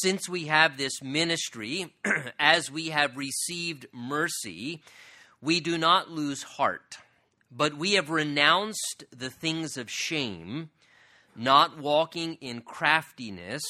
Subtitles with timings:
[0.00, 1.94] since we have this ministry,
[2.38, 4.82] as we have received mercy,
[5.42, 6.96] we do not lose heart,
[7.50, 10.70] but we have renounced the things of shame,
[11.36, 13.62] not walking in craftiness,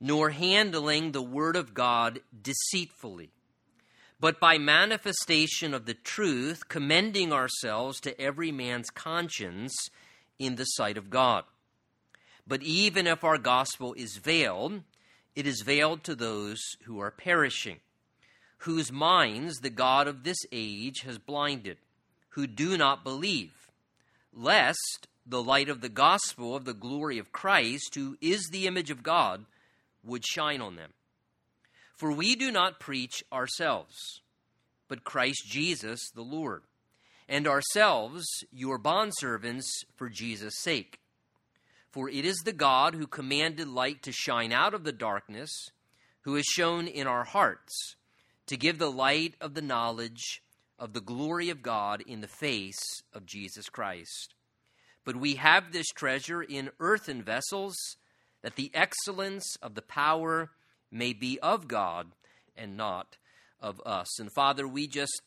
[0.00, 3.30] nor handling the word of God deceitfully,
[4.18, 9.72] but by manifestation of the truth, commending ourselves to every man's conscience
[10.36, 11.44] in the sight of God.
[12.44, 14.82] But even if our gospel is veiled,
[15.38, 17.78] it is veiled to those who are perishing,
[18.62, 21.76] whose minds the God of this age has blinded,
[22.30, 23.52] who do not believe,
[24.32, 28.90] lest the light of the gospel of the glory of Christ, who is the image
[28.90, 29.44] of God,
[30.02, 30.92] would shine on them.
[31.94, 34.22] For we do not preach ourselves,
[34.88, 36.62] but Christ Jesus the Lord,
[37.28, 40.98] and ourselves your bondservants for Jesus' sake.
[41.98, 45.50] For it is the God who commanded light to shine out of the darkness,
[46.20, 47.96] who has shown in our hearts
[48.46, 50.40] to give the light of the knowledge
[50.78, 52.78] of the glory of God in the face
[53.12, 54.34] of Jesus Christ.
[55.04, 57.74] But we have this treasure in earthen vessels,
[58.42, 60.52] that the excellence of the power
[60.92, 62.12] may be of God
[62.56, 63.16] and not
[63.60, 64.20] of us.
[64.20, 65.20] And Father, we just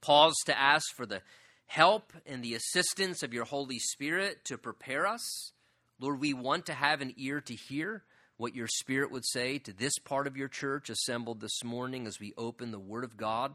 [0.00, 1.22] pause to ask for the
[1.66, 5.51] help and the assistance of your Holy Spirit to prepare us
[6.02, 8.02] Lord, we want to have an ear to hear
[8.36, 12.18] what your Spirit would say to this part of your church assembled this morning as
[12.18, 13.54] we open the Word of God.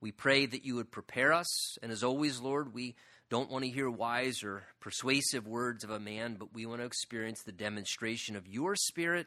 [0.00, 1.76] We pray that you would prepare us.
[1.82, 2.94] And as always, Lord, we
[3.28, 6.86] don't want to hear wise or persuasive words of a man, but we want to
[6.86, 9.26] experience the demonstration of your Spirit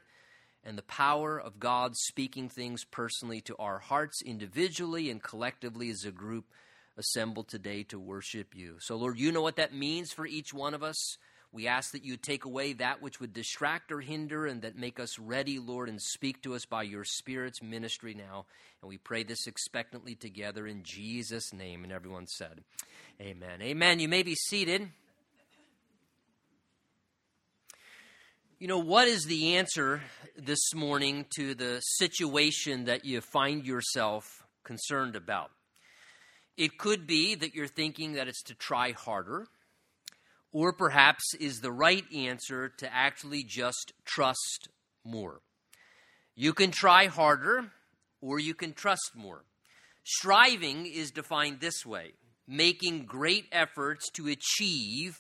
[0.64, 6.04] and the power of God speaking things personally to our hearts individually and collectively as
[6.04, 6.46] a group
[6.98, 8.78] assembled today to worship you.
[8.80, 11.20] So, Lord, you know what that means for each one of us.
[11.56, 15.00] We ask that you take away that which would distract or hinder and that make
[15.00, 18.46] us ready, Lord, and speak to us by your Spirit's ministry now.
[18.82, 21.86] And we pray this expectantly together in Jesus' name.
[21.86, 22.60] And everyone said,
[23.22, 23.62] Amen.
[23.62, 24.02] Amen.
[24.02, 24.90] You may be seated.
[28.60, 30.02] You know, what is the answer
[30.38, 35.52] this morning to the situation that you find yourself concerned about?
[36.58, 39.48] It could be that you're thinking that it's to try harder
[40.56, 44.70] or perhaps is the right answer to actually just trust
[45.04, 45.42] more.
[46.34, 47.74] You can try harder,
[48.22, 49.44] or you can trust more.
[50.06, 52.14] Striving is defined this way
[52.48, 55.20] making great efforts to achieve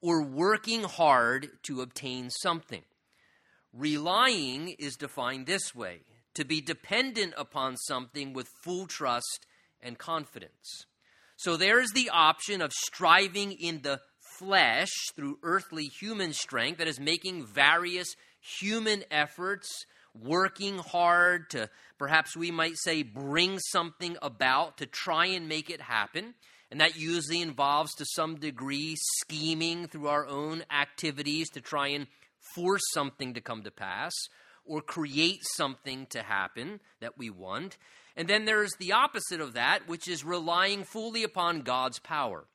[0.00, 2.82] or working hard to obtain something.
[3.72, 6.02] Relying is defined this way
[6.34, 9.46] to be dependent upon something with full trust
[9.80, 10.86] and confidence.
[11.36, 14.00] So there is the option of striving in the
[14.38, 18.14] flesh through earthly human strength, that is, making various
[18.60, 19.68] human efforts,
[20.14, 25.80] working hard to perhaps we might say bring something about to try and make it
[25.80, 26.34] happen.
[26.70, 32.06] And that usually involves, to some degree, scheming through our own activities to try and
[32.54, 34.12] force something to come to pass
[34.64, 37.76] or create something to happen that we want.
[38.16, 42.46] And then there's the opposite of that, which is relying fully upon God's power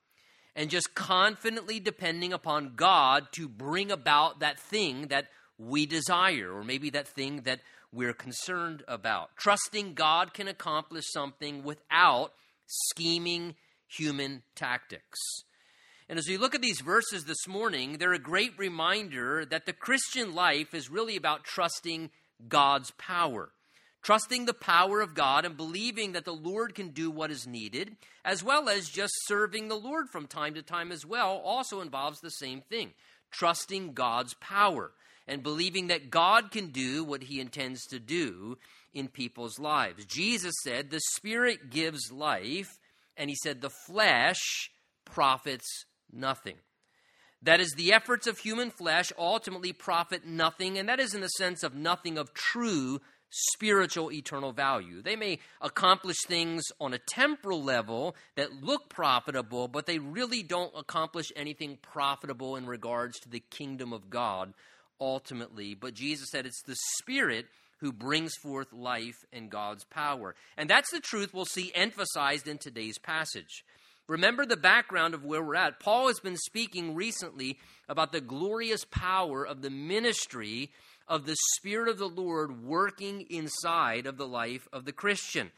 [0.55, 6.63] and just confidently depending upon God to bring about that thing that we desire, or
[6.63, 7.61] maybe that thing that
[7.93, 9.35] we're concerned about.
[9.37, 12.33] Trusting God can accomplish something without
[12.65, 13.55] scheming
[13.87, 15.19] human tactics.
[16.09, 19.73] And as we look at these verses this morning, they're a great reminder that the
[19.73, 22.09] Christian life is really about trusting
[22.47, 23.51] God's power
[24.01, 27.95] trusting the power of God and believing that the Lord can do what is needed,
[28.25, 32.19] as well as just serving the Lord from time to time as well, also involves
[32.19, 32.93] the same thing
[33.31, 34.91] trusting God's power
[35.27, 38.57] and believing that God can do what he intends to do
[38.93, 40.05] in people's lives.
[40.05, 42.77] Jesus said, The Spirit gives life,
[43.15, 44.71] and he said, The flesh
[45.05, 46.57] profits nothing.
[47.43, 51.27] That is, the efforts of human flesh ultimately profit nothing, and that is in the
[51.27, 52.99] sense of nothing of true
[53.31, 55.01] spiritual eternal value.
[55.01, 60.73] They may accomplish things on a temporal level that look profitable, but they really don't
[60.77, 64.53] accomplish anything profitable in regards to the kingdom of God
[64.99, 65.73] ultimately.
[65.73, 67.47] But Jesus said it's the Spirit
[67.79, 70.35] who brings forth life and God's power.
[70.55, 73.63] And that's the truth we'll see emphasized in today's passage.
[74.07, 75.79] Remember the background of where we're at.
[75.79, 77.57] Paul has been speaking recently
[77.87, 80.69] about the glorious power of the ministry
[81.07, 85.51] of the Spirit of the Lord working inside of the life of the Christian.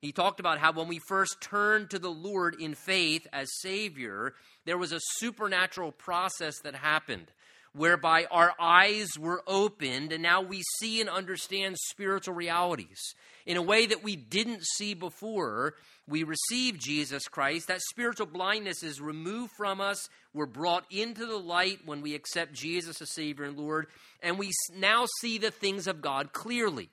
[0.00, 4.34] He talked about how when we first turned to the Lord in faith as Savior,
[4.66, 7.30] there was a supernatural process that happened
[7.72, 13.14] whereby our eyes were opened and now we see and understand spiritual realities
[13.46, 15.74] in a way that we didn't see before
[16.06, 17.68] we receive Jesus Christ.
[17.68, 20.08] That spiritual blindness is removed from us.
[20.32, 23.86] We're brought into the light when we accept Jesus as Savior and Lord,
[24.22, 26.90] and we now see the things of God clearly.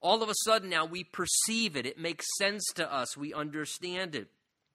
[0.00, 1.86] All of a sudden, now we perceive it.
[1.86, 3.16] It makes sense to us.
[3.16, 4.28] We understand it.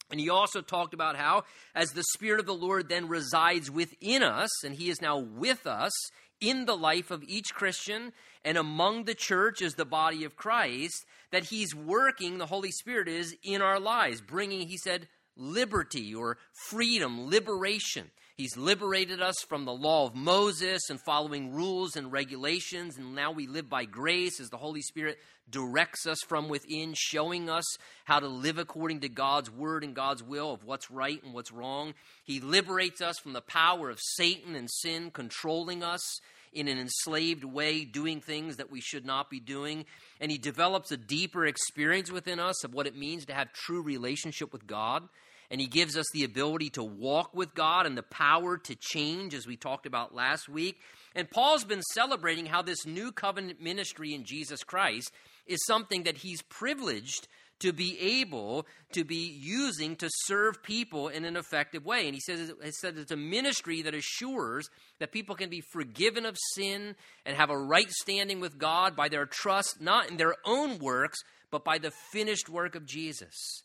[0.09, 1.43] And he also talked about how,
[1.75, 5.67] as the Spirit of the Lord then resides within us, and he is now with
[5.67, 5.91] us
[6.39, 8.13] in the life of each Christian
[8.45, 13.07] and among the church as the body of Christ, that he's working, the Holy Spirit
[13.07, 16.37] is, in our lives, bringing, he said, liberty or
[16.69, 18.11] freedom, liberation.
[18.37, 23.31] He's liberated us from the law of Moses and following rules and regulations, and now
[23.31, 25.17] we live by grace as the Holy Spirit
[25.49, 27.65] directs us from within, showing us
[28.05, 31.51] how to live according to God's word and God's will of what's right and what's
[31.51, 31.95] wrong.
[32.25, 36.19] He liberates us from the power of Satan and sin controlling us
[36.53, 39.83] in an enslaved way, doing things that we should not be doing.
[40.21, 43.81] And He develops a deeper experience within us of what it means to have true
[43.81, 45.09] relationship with God
[45.49, 49.33] and he gives us the ability to walk with God and the power to change,
[49.33, 50.77] as we talked about last week.
[51.15, 55.11] And Paul's been celebrating how this new covenant ministry in Jesus Christ
[55.45, 57.27] is something that he's privileged
[57.59, 62.05] to be able to be using to serve people in an effective way.
[62.05, 66.25] And he says, he said it's a ministry that assures that people can be forgiven
[66.25, 66.95] of sin
[67.25, 71.17] and have a right standing with God by their trust, not in their own works,
[71.49, 73.63] but by the finished work of Jesus.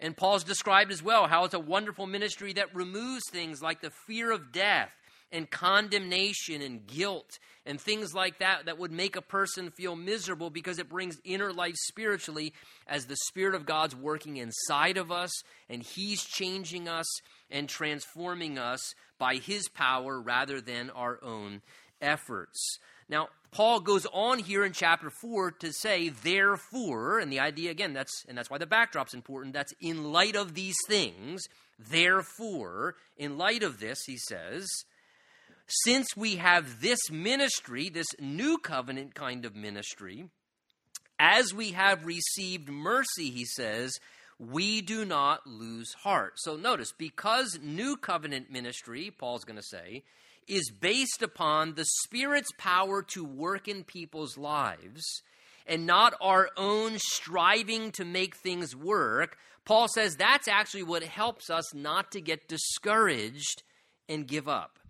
[0.00, 3.92] And Paul's described as well how it's a wonderful ministry that removes things like the
[4.06, 4.90] fear of death
[5.32, 10.50] and condemnation and guilt and things like that that would make a person feel miserable
[10.50, 12.52] because it brings inner life spiritually
[12.86, 15.30] as the Spirit of God's working inside of us
[15.68, 17.06] and He's changing us
[17.50, 21.62] and transforming us by His power rather than our own
[22.00, 22.78] efforts.
[23.08, 27.92] Now, Paul goes on here in chapter 4 to say, therefore, and the idea again,
[27.92, 29.54] that's and that's why the backdrop's important.
[29.54, 31.42] That's in light of these things,
[31.78, 34.68] therefore, in light of this, he says,
[35.84, 40.28] since we have this ministry, this new covenant kind of ministry,
[41.18, 43.98] as we have received mercy, he says,
[44.38, 46.34] we do not lose heart.
[46.36, 50.02] So notice, because new covenant ministry, Paul's going to say,
[50.50, 55.22] is based upon the Spirit's power to work in people's lives
[55.66, 61.48] and not our own striving to make things work, Paul says that's actually what helps
[61.48, 63.62] us not to get discouraged
[64.08, 64.80] and give up.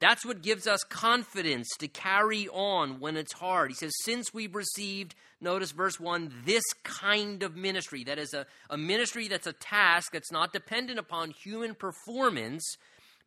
[0.00, 3.70] That's what gives us confidence to carry on when it's hard.
[3.70, 8.46] He says, Since we've received, notice verse 1, this kind of ministry, that is a,
[8.68, 12.64] a ministry that's a task that's not dependent upon human performance,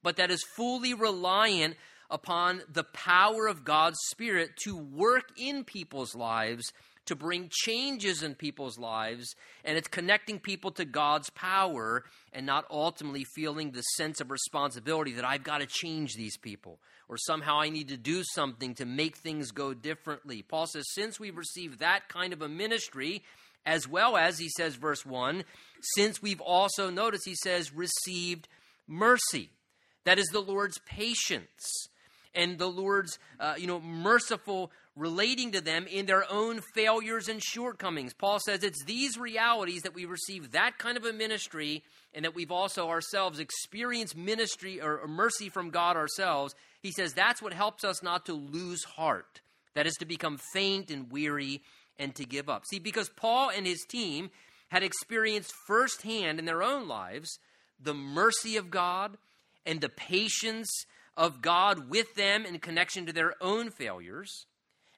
[0.05, 1.75] but that is fully reliant
[2.11, 6.71] upon the power of God's Spirit to work in people's lives,
[7.07, 12.65] to bring changes in people's lives, and it's connecting people to God's power and not
[12.69, 16.77] ultimately feeling the sense of responsibility that I've got to change these people
[17.09, 20.43] or somehow I need to do something to make things go differently.
[20.43, 23.23] Paul says, since we've received that kind of a ministry,
[23.65, 25.45] as well as, he says, verse 1,
[25.95, 28.47] since we've also, notice he says, received
[28.87, 29.49] mercy.
[30.05, 31.89] That is the Lord's patience
[32.33, 37.43] and the Lord's, uh, you know, merciful relating to them in their own failures and
[37.43, 38.13] shortcomings.
[38.13, 41.83] Paul says it's these realities that we receive that kind of a ministry
[42.13, 46.55] and that we've also ourselves experienced ministry or, mercy from God ourselves.
[46.81, 49.41] He says that's what helps us not to lose heart.
[49.73, 51.61] That is to become faint and weary
[51.99, 52.63] and to give up.
[52.69, 54.29] See, because Paul and his team
[54.69, 57.39] had experienced firsthand in their own lives
[57.81, 59.17] the mercy of God
[59.65, 60.85] and the patience
[61.17, 64.45] of God with them in connection to their own failures,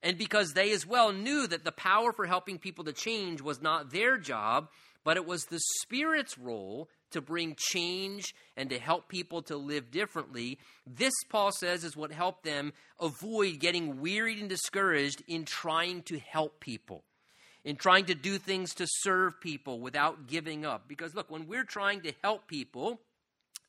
[0.04, 3.62] and because they as well knew that the power for helping people to change was
[3.62, 4.70] not their job,
[5.04, 9.90] but it was the Spirit's role to bring change and to help people to live
[9.90, 10.60] differently.
[10.86, 16.20] This, Paul says, is what helped them avoid getting wearied and discouraged in trying to
[16.20, 17.04] help people,
[17.64, 20.88] in trying to do things to serve people without giving up.
[20.88, 23.00] Because, look, when we're trying to help people,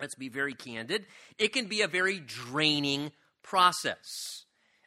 [0.00, 1.06] let's be very candid,
[1.38, 3.12] it can be a very draining
[3.42, 4.44] process.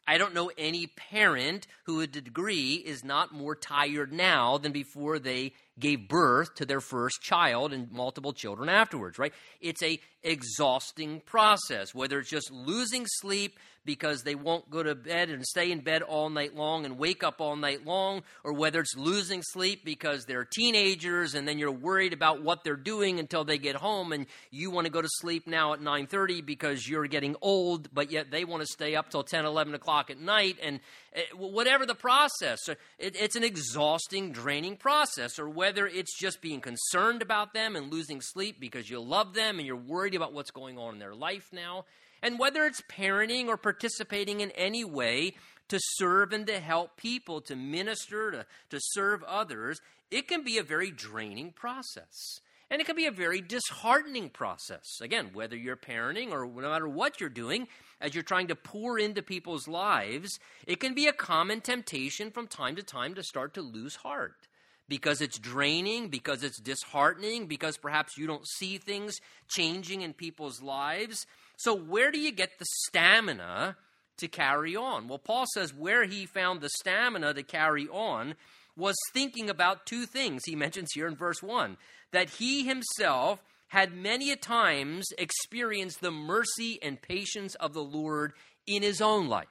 [0.08, 5.20] I don't know any parent who, a degree, is not more tired now than before
[5.20, 9.34] they gave birth to their first child and multiple children afterwards, right?
[9.60, 15.30] It's a exhausting process, whether it's just losing sleep because they won't go to bed
[15.30, 18.80] and stay in bed all night long and wake up all night long, or whether
[18.80, 23.44] it's losing sleep because they're teenagers and then you're worried about what they're doing until
[23.44, 27.08] they get home and you want to go to sleep now at 9.30 because you're
[27.08, 30.58] getting old, but yet they want to stay up till 10, 11 o'clock at night,
[30.62, 30.80] and
[31.14, 37.22] eh, whatever the process, it's an exhausting, draining process, or whether it's just being concerned
[37.22, 40.78] about them and losing sleep because you love them and you're worried about what's going
[40.78, 41.86] on in their life now.
[42.22, 45.34] And whether it's parenting or participating in any way
[45.70, 50.58] to serve and to help people, to minister, to, to serve others, it can be
[50.58, 52.42] a very draining process.
[52.70, 54.86] And it can be a very disheartening process.
[55.02, 57.68] Again, whether you're parenting or no matter what you're doing,
[58.00, 62.48] as you're trying to pour into people's lives, it can be a common temptation from
[62.48, 64.48] time to time to start to lose heart
[64.92, 70.62] because it's draining, because it's disheartening, because perhaps you don't see things changing in people's
[70.62, 71.26] lives.
[71.56, 73.78] So, where do you get the stamina
[74.18, 75.08] to carry on?
[75.08, 78.36] Well, Paul says where he found the stamina to carry on
[78.76, 81.78] was thinking about two things he mentions here in verse 1
[82.12, 88.34] that he himself had many a times experienced the mercy and patience of the Lord
[88.68, 89.48] in his own life,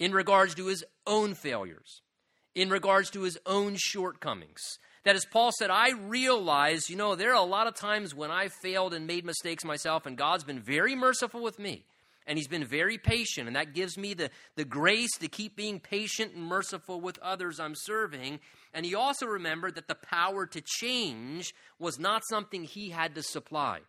[0.00, 2.02] in regards to his own failures,
[2.58, 4.60] in regards to his own shortcomings.
[5.04, 8.32] That as Paul said, I realize, you know, there are a lot of times when
[8.32, 11.84] I failed and made mistakes myself, and God's been very merciful with me.
[12.26, 15.78] And he's been very patient, and that gives me the, the grace to keep being
[15.78, 18.40] patient and merciful with others I'm serving.
[18.74, 23.22] And he also remembered that the power to change was not something he had to
[23.22, 23.82] supply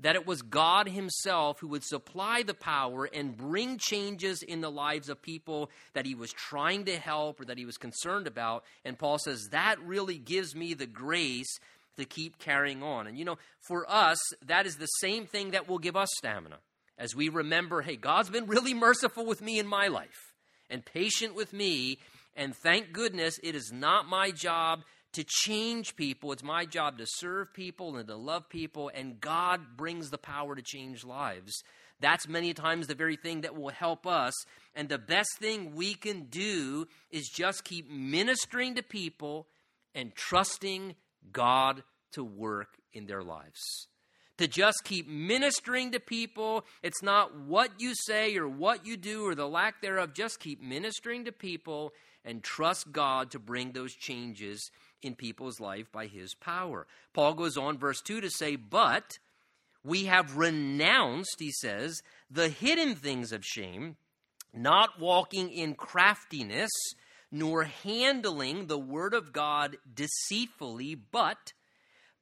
[0.00, 4.70] that it was God Himself who would supply the power and bring changes in the
[4.70, 8.64] lives of people that He was trying to help or that He was concerned about.
[8.84, 11.58] And Paul says, that really gives me the grace
[11.96, 13.06] to keep carrying on.
[13.06, 16.58] And you know, for us, that is the same thing that will give us stamina.
[16.98, 20.32] As we remember, hey, God's been really merciful with me in my life
[20.70, 21.98] and patient with me.
[22.36, 24.82] And thank goodness it is not my job
[25.14, 26.32] to change people.
[26.32, 30.54] It's my job to serve people and to love people, and God brings the power
[30.54, 31.62] to change lives.
[32.00, 34.34] That's many times the very thing that will help us.
[34.74, 39.46] And the best thing we can do is just keep ministering to people
[39.94, 40.96] and trusting
[41.32, 43.88] God to work in their lives.
[44.38, 46.64] To just keep ministering to people.
[46.82, 50.12] It's not what you say or what you do or the lack thereof.
[50.12, 51.92] Just keep ministering to people
[52.24, 54.70] and trust God to bring those changes
[55.02, 56.86] in people's life by his power.
[57.12, 59.18] Paul goes on, verse 2, to say, But
[59.84, 63.96] we have renounced, he says, the hidden things of shame,
[64.52, 66.70] not walking in craftiness,
[67.30, 71.52] nor handling the word of God deceitfully, but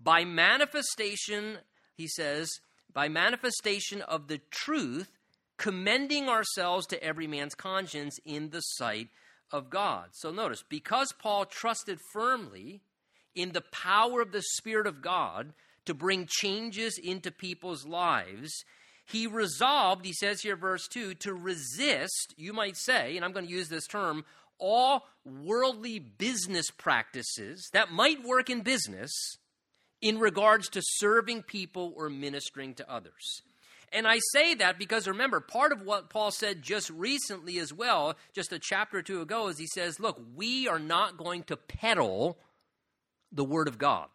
[0.01, 1.59] by manifestation,
[1.95, 2.49] he says,
[2.93, 5.19] by manifestation of the truth,
[5.59, 9.09] commending ourselves to every man's conscience in the sight
[9.53, 10.11] of God.
[10.13, 12.81] So notice, because Paul trusted firmly
[13.35, 15.53] in the power of the Spirit of God
[15.85, 18.65] to bring changes into people's lives,
[19.05, 23.47] he resolved, he says here, verse 2, to resist, you might say, and I'm going
[23.47, 24.25] to use this term,
[24.59, 29.13] all worldly business practices that might work in business
[30.01, 33.43] in regards to serving people or ministering to others.
[33.93, 38.17] And I say that because remember, part of what Paul said just recently as well,
[38.33, 41.57] just a chapter or two ago, is he says, Look, we are not going to
[41.57, 42.39] peddle
[43.31, 44.09] the Word of God.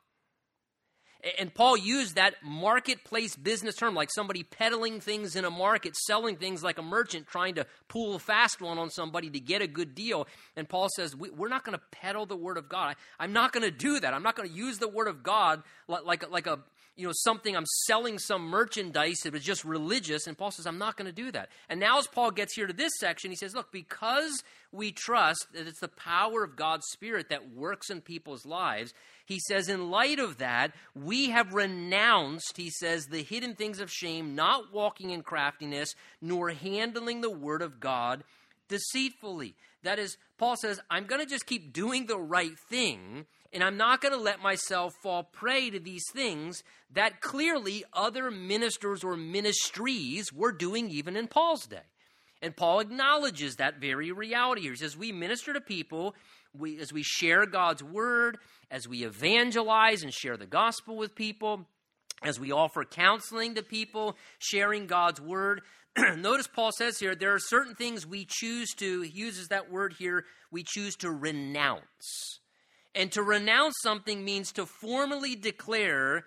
[1.39, 6.37] And Paul used that marketplace business term, like somebody peddling things in a market, selling
[6.37, 9.67] things like a merchant trying to pull a fast one on somebody to get a
[9.67, 10.27] good deal.
[10.55, 12.95] And Paul says, We're not going to peddle the Word of God.
[13.19, 14.13] I'm not going to do that.
[14.13, 16.59] I'm not going to use the Word of God like, like, like a
[16.97, 20.27] you know, something, I'm selling some merchandise that was just religious.
[20.27, 21.49] And Paul says, I'm not going to do that.
[21.69, 25.47] And now, as Paul gets here to this section, he says, Look, because we trust
[25.53, 28.93] that it's the power of God's Spirit that works in people's lives,
[29.25, 33.91] he says, in light of that, we have renounced, he says, the hidden things of
[33.91, 38.23] shame, not walking in craftiness, nor handling the word of God
[38.69, 39.55] deceitfully.
[39.83, 43.77] That is, Paul says, I'm going to just keep doing the right thing and I'm
[43.77, 46.63] not going to let myself fall prey to these things
[46.93, 51.81] that clearly other ministers or ministries were doing even in Paul's day.
[52.41, 54.71] And Paul acknowledges that very reality here.
[54.71, 56.15] He says, We minister to people
[56.53, 58.37] we, as we share God's word,
[58.69, 61.67] as we evangelize and share the gospel with people,
[62.23, 65.61] as we offer counseling to people, sharing God's word.
[65.97, 69.95] Notice Paul says here there are certain things we choose to, he uses that word
[69.97, 72.39] here, we choose to renounce.
[72.97, 76.25] And to renounce something means to formally declare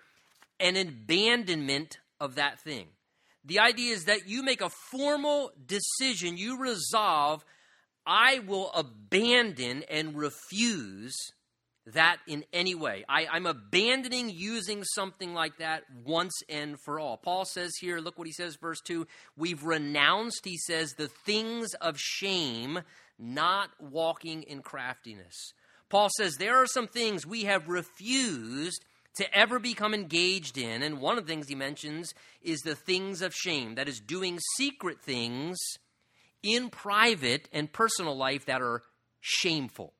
[0.57, 2.87] an abandonment of that thing.
[3.43, 7.43] The idea is that you make a formal decision, you resolve,
[8.05, 11.13] I will abandon and refuse
[11.87, 13.03] that in any way.
[13.09, 17.17] I, am abandoning using something like that once and for all.
[17.17, 21.73] Paul says here, look what he says, verse 2 we've renounced, he says, the things
[21.81, 22.79] of shame,
[23.19, 25.53] not walking in craftiness.
[25.91, 28.85] Paul says there are some things we have refused
[29.17, 30.81] to ever become engaged in.
[30.81, 34.39] And one of the things he mentions is the things of shame that is, doing
[34.55, 35.57] secret things
[36.41, 38.83] in private and personal life that are
[39.19, 39.93] shameful.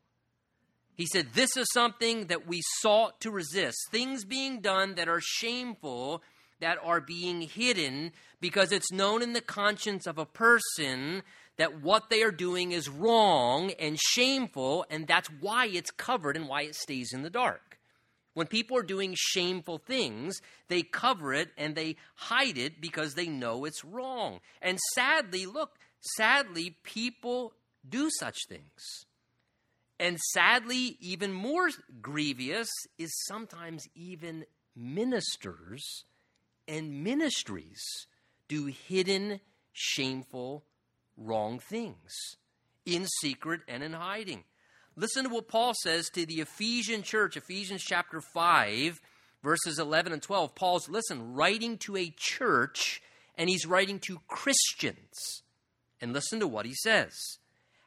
[0.95, 3.77] He said, This is something that we sought to resist.
[3.91, 6.23] Things being done that are shameful,
[6.61, 11.23] that are being hidden, because it's known in the conscience of a person
[11.61, 16.47] that what they are doing is wrong and shameful, and that's why it's covered and
[16.47, 17.77] why it stays in the dark.
[18.33, 23.27] When people are doing shameful things, they cover it and they hide it because they
[23.27, 24.39] know it's wrong.
[24.59, 25.75] And sadly, look,
[26.17, 27.53] sadly, people
[27.87, 29.05] do such things.
[29.99, 31.69] And sadly, even more
[32.01, 36.05] grievous is sometimes even ministers
[36.67, 37.83] and ministries
[38.47, 39.41] do hidden,
[39.73, 40.63] shameful
[41.25, 42.11] wrong things
[42.85, 44.43] in secret and in hiding.
[44.95, 49.01] Listen to what Paul says to the Ephesian church, Ephesians chapter 5,
[49.43, 50.53] verses 11 and 12.
[50.55, 53.01] Paul's, listen, writing to a church,
[53.35, 55.43] and he's writing to Christians.
[56.01, 57.13] And listen to what he says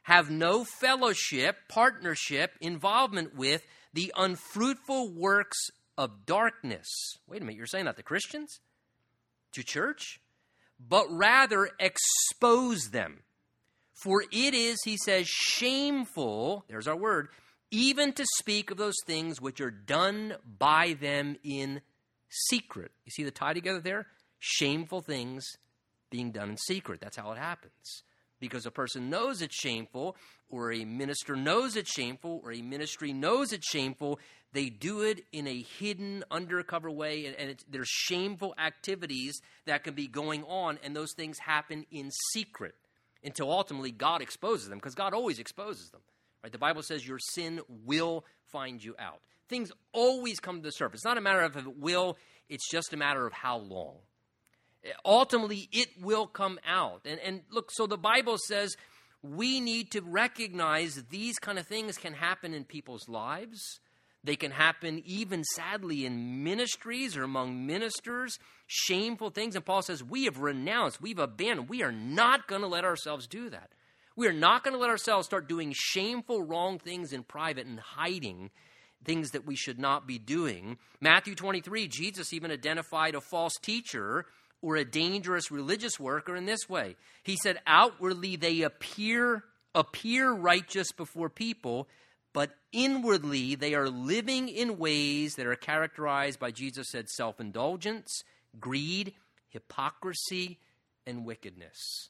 [0.03, 5.57] Have no fellowship, partnership, involvement with the unfruitful works
[5.97, 6.87] of darkness.
[7.27, 8.59] Wait a minute, you're saying that to Christians?
[9.53, 10.19] To church?
[10.79, 13.21] But rather expose them.
[13.95, 17.29] For it is, he says, shameful, there's our word,
[17.71, 21.81] even to speak of those things which are done by them in
[22.29, 22.91] secret.
[23.05, 24.07] You see the tie together there?
[24.39, 25.45] Shameful things
[26.09, 26.99] being done in secret.
[27.01, 28.03] That's how it happens.
[28.41, 30.17] Because a person knows it's shameful,
[30.49, 34.19] or a minister knows it's shameful, or a ministry knows it's shameful,
[34.51, 39.93] they do it in a hidden, undercover way, and, and there's shameful activities that can
[39.93, 42.75] be going on, and those things happen in secret
[43.25, 46.01] until ultimately God exposes them, because God always exposes them.
[46.43, 46.51] Right?
[46.51, 49.19] The Bible says your sin will find you out.
[49.49, 50.99] Things always come to the surface.
[50.99, 52.17] It's not a matter of if it will,
[52.49, 53.95] it's just a matter of how long.
[55.03, 57.01] Ultimately, it will come out.
[57.05, 58.75] And, and look, so the Bible says
[59.23, 63.79] we need to recognize these kind of things can happen in people's lives.
[64.23, 69.55] They can happen even sadly in ministries or among ministers, shameful things.
[69.55, 73.27] And Paul says, We have renounced, we've abandoned, we are not going to let ourselves
[73.27, 73.71] do that.
[74.15, 77.79] We are not going to let ourselves start doing shameful, wrong things in private and
[77.79, 78.49] hiding
[79.03, 80.77] things that we should not be doing.
[81.01, 84.25] Matthew 23, Jesus even identified a false teacher
[84.61, 86.95] or a dangerous religious worker in this way.
[87.23, 89.43] He said, Outwardly they appear
[89.75, 91.87] appear righteous before people,
[92.33, 98.23] but inwardly they are living in ways that are characterized by, Jesus said, self indulgence,
[98.59, 99.13] greed,
[99.49, 100.59] hypocrisy,
[101.05, 102.09] and wickedness.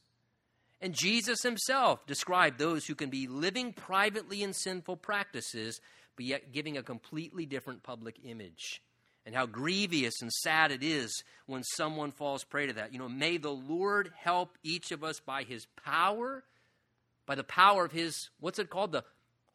[0.81, 5.79] And Jesus himself described those who can be living privately in sinful practices,
[6.15, 8.81] but yet giving a completely different public image.
[9.25, 12.93] And how grievous and sad it is when someone falls prey to that.
[12.93, 16.43] You know, may the Lord help each of us by his power,
[17.25, 18.91] by the power of his, what's it called?
[18.91, 19.03] The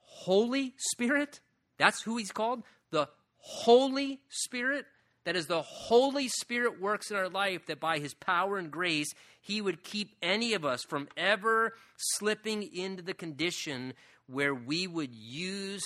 [0.00, 1.38] Holy Spirit.
[1.78, 2.64] That's who he's called.
[2.90, 4.86] The Holy Spirit.
[5.30, 9.14] That is, the Holy Spirit works in our life that by his power and grace,
[9.40, 13.94] he would keep any of us from ever slipping into the condition
[14.26, 15.84] where we would use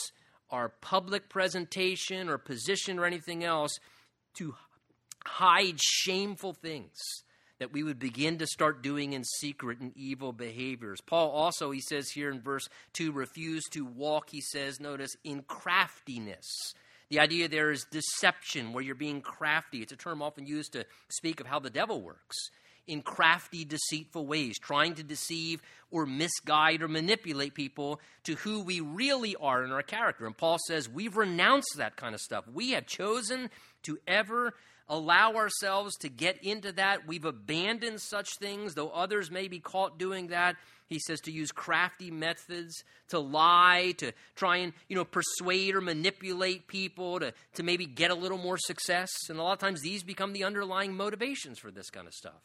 [0.49, 3.79] our public presentation or position or anything else
[4.39, 4.55] to
[5.27, 6.99] hide shameful things
[7.59, 11.03] that we would begin to start doing in secret and evil behaviors.
[11.03, 15.43] Paul also, he says here in verse 2, refuse to walk, he says, notice, in
[15.43, 16.73] craftiness.
[17.15, 19.83] The idea there is deception, where you're being crafty.
[19.83, 22.37] It's a term often used to speak of how the devil works
[22.89, 28.81] in crafty, deceitful ways, trying to deceive or misguide or manipulate people to who we
[28.81, 30.27] really are in our character.
[30.27, 32.49] And Paul says we've renounced that kind of stuff.
[32.53, 33.49] We have chosen
[33.85, 34.53] to ever
[34.89, 37.07] allow ourselves to get into that.
[37.07, 40.57] We've abandoned such things, though others may be caught doing that.
[40.87, 45.81] He says to use crafty methods, to lie, to try and, you know, persuade or
[45.81, 49.11] manipulate people, to, to maybe get a little more success.
[49.29, 52.43] And a lot of times these become the underlying motivations for this kind of stuff.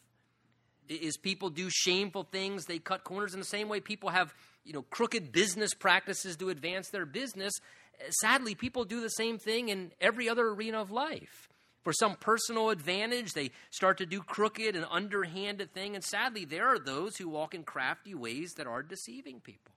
[0.88, 4.72] Is people do shameful things, they cut corners in the same way people have, you
[4.72, 7.52] know, crooked business practices to advance their business
[8.00, 11.49] eh, sadly, people do the same thing in every other arena of life.
[11.82, 15.94] For some personal advantage, they start to do crooked and underhanded thing.
[15.94, 19.72] And sadly, there are those who walk in crafty ways that are deceiving people.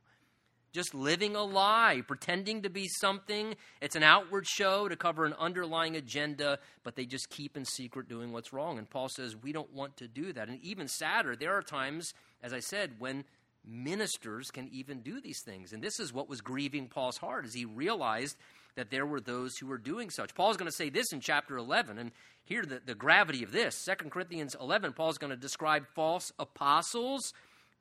[0.73, 3.55] Just living a lie, pretending to be something.
[3.79, 8.09] It's an outward show to cover an underlying agenda, but they just keep in secret
[8.09, 8.79] doing what's wrong.
[8.79, 10.49] And Paul says we don't want to do that.
[10.49, 12.11] And even sadder, there are times,
[12.41, 13.23] as I said, when
[13.63, 15.73] ministers can even do these things.
[15.73, 18.35] And this is what was grieving Paul's heart as he realized
[18.75, 20.33] that there were those who were doing such.
[20.35, 22.11] Paul's going to say this in chapter 11, and
[22.43, 23.85] here the, the gravity of this.
[23.85, 27.33] 2 Corinthians 11, Paul's going to describe false apostles,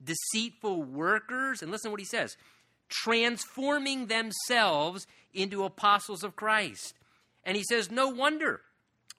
[0.03, 2.37] deceitful workers, and listen to what he says
[2.89, 6.95] transforming themselves into apostles of Christ.
[7.43, 8.61] And he says, No wonder,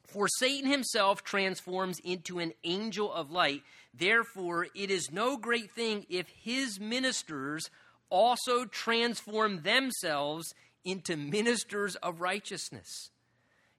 [0.05, 3.63] for Satan himself transforms into an angel of light.
[3.93, 7.69] Therefore, it is no great thing if his ministers
[8.09, 10.53] also transform themselves
[10.85, 13.09] into ministers of righteousness.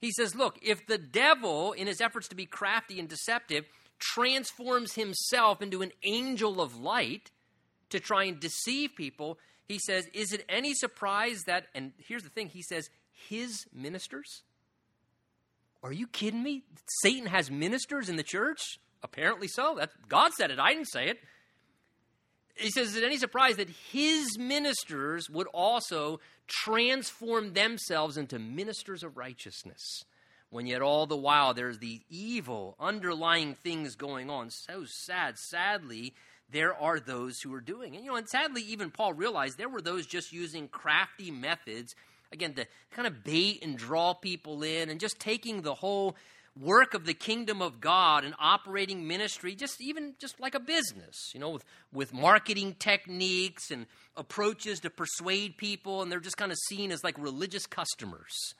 [0.00, 3.64] He says, Look, if the devil, in his efforts to be crafty and deceptive,
[3.98, 7.30] transforms himself into an angel of light
[7.90, 12.28] to try and deceive people, he says, Is it any surprise that, and here's the
[12.28, 12.90] thing, he says,
[13.28, 14.42] his ministers?
[15.82, 16.64] Are you kidding me?
[17.02, 18.78] Satan has ministers in the church?
[19.02, 19.76] Apparently so.
[19.78, 21.18] That, God said it, I didn't say it
[22.56, 29.02] he says, Is it any surprise that his ministers would also transform themselves into ministers
[29.02, 30.04] of righteousness?
[30.50, 34.50] When yet all the while there's the evil underlying things going on.
[34.50, 35.36] So sad.
[35.36, 36.14] Sadly,
[36.50, 37.96] there are those who are doing.
[37.96, 41.96] And you know, and sadly, even Paul realized there were those just using crafty methods,
[42.32, 46.14] again, to kind of bait and draw people in and just taking the whole
[46.60, 51.30] work of the kingdom of God and operating ministry just even just like a business,
[51.34, 53.86] you know, with, with marketing techniques and
[54.16, 58.54] approaches to persuade people, and they're just kind of seen as like religious customers.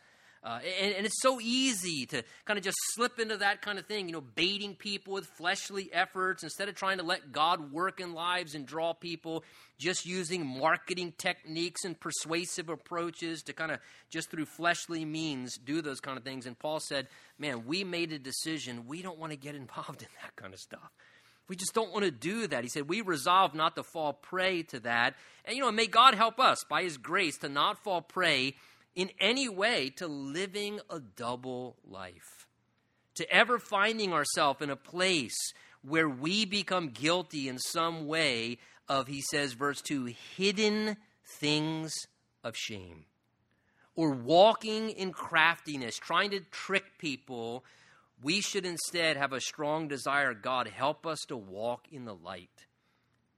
[0.44, 3.87] Uh, and, and, it's so easy to kind of just slip into that kind of
[3.87, 7.98] thing, you know, baiting people with fleshly efforts instead of trying to let God work
[7.98, 9.42] in lives and draw people,
[9.78, 13.78] just using marketing techniques and persuasive approaches to kind of
[14.11, 16.44] just through fleshly means do those kind of things.
[16.44, 18.85] And Paul said, man, we made a decision.
[18.87, 20.90] We don't want to get involved in that kind of stuff.
[21.48, 22.64] We just don't want to do that.
[22.64, 25.14] He said, We resolve not to fall prey to that.
[25.44, 28.54] And, you know, may God help us by His grace to not fall prey
[28.94, 32.46] in any way to living a double life,
[33.14, 35.37] to ever finding ourselves in a place
[35.83, 40.96] where we become guilty in some way of, he says, verse 2, hidden
[41.38, 41.92] things
[42.42, 43.04] of shame,
[43.96, 47.64] or walking in craftiness, trying to trick people.
[48.22, 52.66] We should instead have a strong desire God, help us to walk in the light.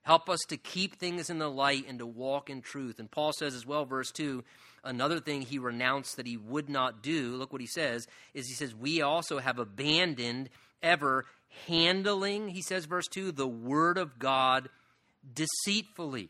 [0.03, 3.01] Help us to keep things in the light and to walk in truth.
[3.01, 4.45] And Paul says as well, verse 2,
[4.85, 8.55] another thing he renounced that he would not do, look what he says, is he
[8.55, 10.51] says, We also have abandoned
[10.83, 11.27] ever
[11.67, 14.69] handling, he says, verse 2, the word of God
[15.35, 16.29] deceitfully.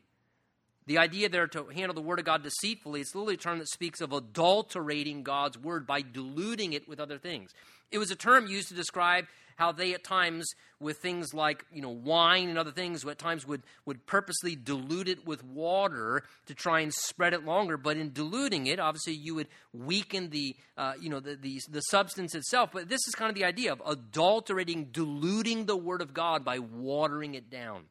[0.86, 3.68] The idea there to handle the word of God deceitfully, it's literally a term that
[3.68, 7.50] speaks of adulterating God's word by diluting it with other things.
[7.90, 10.46] It was a term used to describe how they at times
[10.80, 15.08] with things like you know wine and other things at times would would purposely dilute
[15.08, 17.76] it with water to try and spread it longer.
[17.76, 21.80] But in diluting it obviously you would weaken the uh, you know the, the, the
[21.80, 22.70] substance itself.
[22.72, 26.58] But this is kind of the idea of adulterating diluting the word of god by
[26.58, 27.84] watering it down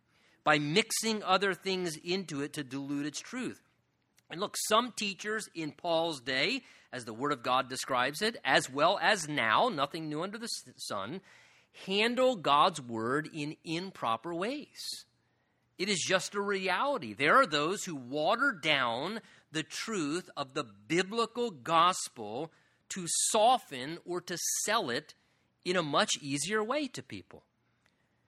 [0.46, 3.60] by mixing other things into it to dilute its truth.
[4.30, 6.62] And look, some teachers in Paul's day,
[6.94, 10.48] as the Word of God describes it, as well as now, nothing new under the
[10.78, 11.22] sun,
[11.86, 15.06] handle God's word in improper ways.
[15.78, 17.14] It is just a reality.
[17.14, 19.20] There are those who water down
[19.52, 22.52] the truth of the biblical gospel
[22.90, 25.14] to soften or to sell it
[25.66, 27.44] in a much easier way to people.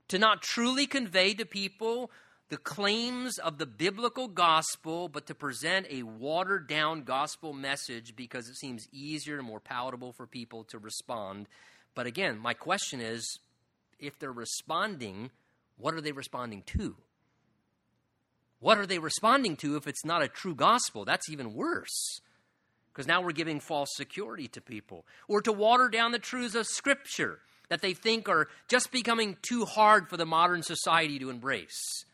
[0.10, 2.12] To not truly convey to people
[2.50, 8.48] the claims of the biblical gospel, but to present a watered down gospel message because
[8.48, 11.48] it seems easier and more palatable for people to respond
[11.98, 13.40] but again, my question is
[14.00, 15.32] if they're responding,
[15.78, 16.96] what are they responding to?
[18.60, 21.06] What are they responding to if it's not a true gospel?
[21.06, 22.22] That's even worse.
[22.94, 25.08] Because now we're giving false security to people.
[25.28, 29.66] Or to water down the truths of Scripture that they think are just becoming too
[29.66, 32.06] hard for the modern society to embrace.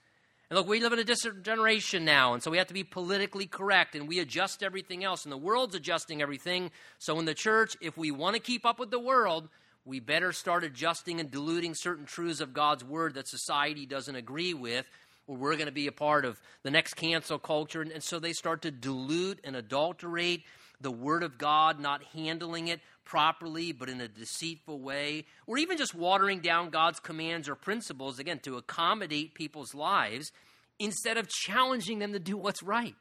[0.49, 2.85] And look, we live in a different generation now, and so we have to be
[2.85, 6.71] politically correct, and we adjust everything else, and the world's adjusting everything.
[6.99, 9.49] So in the church, if we want to keep up with the world,
[9.85, 14.53] we better start adjusting and diluting certain truths of God's word that society doesn't agree
[14.53, 14.85] with,
[15.27, 17.81] or we're going to be a part of the next cancel culture.
[17.81, 20.43] And, so they start to dilute and adulterate
[20.79, 25.77] the Word of God, not handling it properly, but in a deceitful way, or even
[25.77, 30.31] just watering down God's commands or principles, again, to accommodate people's lives
[30.79, 32.95] instead of challenging them to do what's right.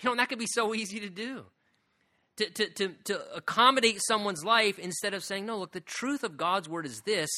[0.00, 1.44] You know, and that could be so easy to do.
[2.38, 6.36] To, to, to, to accommodate someone's life instead of saying, no, look, the truth of
[6.36, 7.30] God's word is this.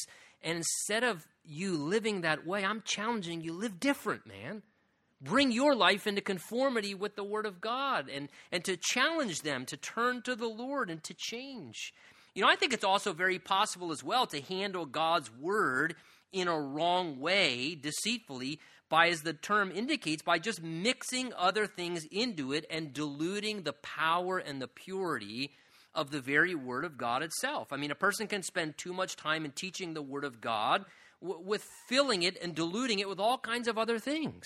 [0.43, 4.61] And instead of you living that way, I'm challenging you, live different, man
[5.21, 9.65] bring your life into conformity with the Word of God and, and to challenge them
[9.67, 11.93] to turn to the Lord and to change.
[12.33, 15.95] You know, I think it's also very possible as well to handle God's Word
[16.31, 18.59] in a wrong way, deceitfully,
[18.91, 23.73] by, as the term indicates, by just mixing other things into it and diluting the
[23.73, 25.51] power and the purity
[25.95, 27.73] of the very Word of God itself.
[27.73, 30.85] I mean, a person can spend too much time in teaching the Word of God
[31.23, 34.45] w- with filling it and diluting it with all kinds of other things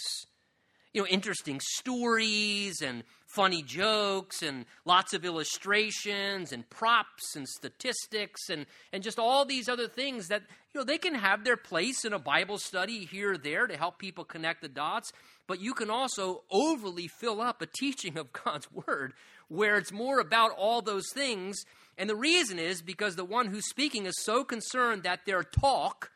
[0.95, 3.03] you know, interesting stories and
[3.35, 9.67] funny jokes and lots of illustrations and props and statistics and, and just all these
[9.67, 10.41] other things that,
[10.73, 13.77] you know, they can have their place in a Bible study here or there to
[13.77, 15.11] help people connect the dots.
[15.47, 19.13] But you can also overly fill up a teaching of God's Word
[19.47, 21.57] where it's more about all those things.
[21.97, 26.11] And the reason is because the one who's speaking is so concerned that their talk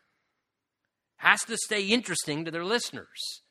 [1.18, 3.42] has to stay interesting to their listeners.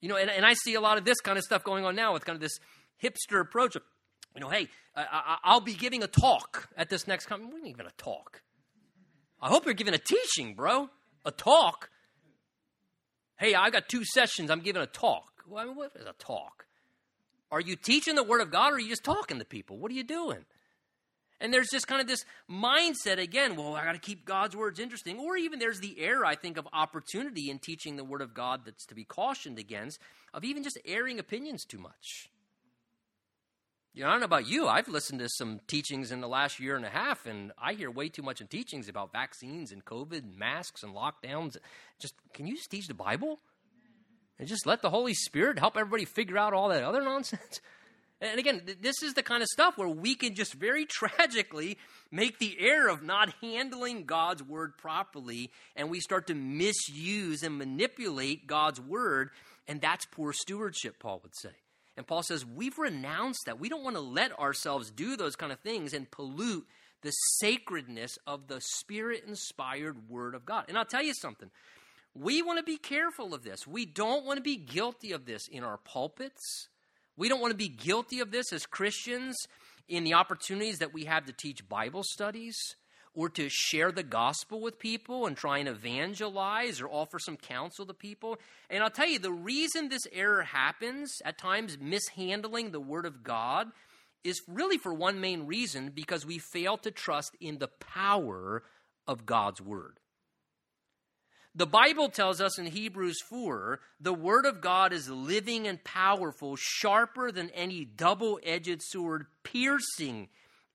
[0.00, 1.96] You know, and, and I see a lot of this kind of stuff going on
[1.96, 2.58] now with kind of this
[3.02, 3.82] hipster approach of,
[4.34, 7.52] you know, hey, I, will be giving a talk at this next conference.
[7.52, 8.42] What do you mean, a talk?
[9.40, 10.88] I hope you're giving a teaching, bro.
[11.24, 11.90] A talk.
[13.36, 14.50] Hey, I got two sessions.
[14.50, 15.44] I'm giving a talk.
[15.48, 16.66] Well, I mean, what is a talk?
[17.50, 19.78] Are you teaching the Word of God or are you just talking to people?
[19.78, 20.44] What are you doing?
[21.40, 24.80] And there's just kind of this mindset again, well, I got to keep God's words
[24.80, 25.18] interesting.
[25.18, 28.62] Or even there's the error, I think, of opportunity in teaching the Word of God
[28.64, 30.00] that's to be cautioned against,
[30.34, 32.30] of even just airing opinions too much.
[33.94, 34.68] You know, I don't know about you.
[34.68, 37.90] I've listened to some teachings in the last year and a half, and I hear
[37.90, 41.56] way too much in teachings about vaccines and COVID and masks and lockdowns.
[42.00, 43.40] Just, can you just teach the Bible?
[44.38, 47.60] And just let the Holy Spirit help everybody figure out all that other nonsense?
[48.20, 51.78] And again, this is the kind of stuff where we can just very tragically
[52.10, 57.58] make the error of not handling God's word properly, and we start to misuse and
[57.58, 59.30] manipulate God's word,
[59.68, 61.54] and that's poor stewardship, Paul would say.
[61.96, 63.60] And Paul says, We've renounced that.
[63.60, 66.66] We don't want to let ourselves do those kind of things and pollute
[67.02, 70.64] the sacredness of the spirit inspired word of God.
[70.68, 71.50] And I'll tell you something.
[72.14, 73.66] We want to be careful of this.
[73.66, 76.68] We don't want to be guilty of this in our pulpits
[77.18, 79.36] we don't want to be guilty of this as Christians
[79.88, 82.56] in the opportunities that we have to teach Bible studies
[83.12, 87.84] or to share the gospel with people and try and evangelize or offer some counsel
[87.84, 88.38] to people.
[88.70, 93.24] And I'll tell you, the reason this error happens, at times mishandling the Word of
[93.24, 93.66] God,
[94.22, 98.62] is really for one main reason because we fail to trust in the power
[99.08, 99.98] of God's Word.
[101.58, 106.54] The Bible tells us in Hebrews 4 the Word of God is living and powerful,
[106.56, 110.28] sharper than any double edged sword, piercing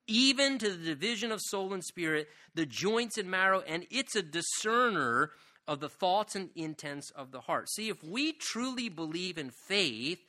[0.08, 4.22] even to the division of soul and spirit, the joints and marrow, and it's a
[4.22, 5.32] discerner
[5.70, 7.70] of the thoughts and intents of the heart.
[7.70, 10.20] See, if we truly believe in faith,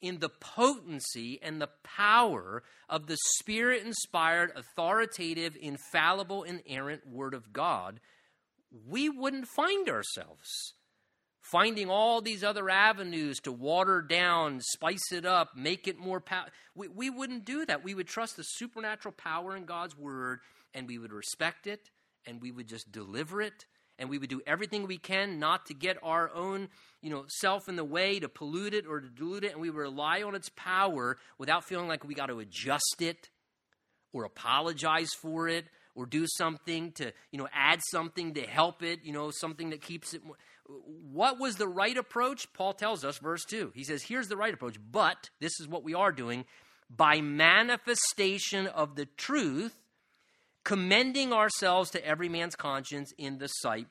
[0.00, 7.52] in the potency and the power of the spirit inspired, authoritative, infallible, inerrant Word of
[7.52, 7.98] God,
[8.86, 10.74] we wouldn't find ourselves
[11.40, 16.46] finding all these other avenues to water down, spice it up, make it more power.
[16.74, 17.82] We, we wouldn't do that.
[17.82, 20.40] We would trust the supernatural power in God's word
[20.74, 21.90] and we would respect it
[22.26, 23.64] and we would just deliver it
[23.98, 26.68] and we would do everything we can not to get our own
[27.02, 29.70] you know self in the way to pollute it or to dilute it and we
[29.70, 33.30] would rely on its power without feeling like we got to adjust it
[34.12, 39.00] or apologize for it or do something to, you know, add something to help it,
[39.02, 40.22] you know, something that keeps it.
[41.12, 42.52] What was the right approach?
[42.52, 43.72] Paul tells us, verse 2.
[43.74, 46.44] He says, Here's the right approach, but this is what we are doing
[46.88, 49.76] by manifestation of the truth,
[50.64, 53.86] commending ourselves to every man's conscience in the sight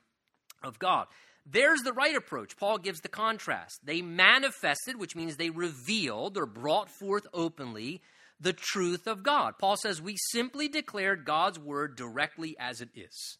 [0.63, 1.07] of God.
[1.45, 2.57] There's the right approach.
[2.57, 3.79] Paul gives the contrast.
[3.83, 8.01] They manifested, which means they revealed or brought forth openly
[8.39, 9.55] the truth of God.
[9.59, 13.37] Paul says we simply declared God's word directly as it is.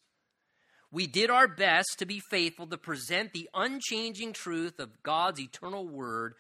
[0.92, 5.88] We did our best to be faithful to present the unchanging truth of God's eternal
[5.88, 6.34] word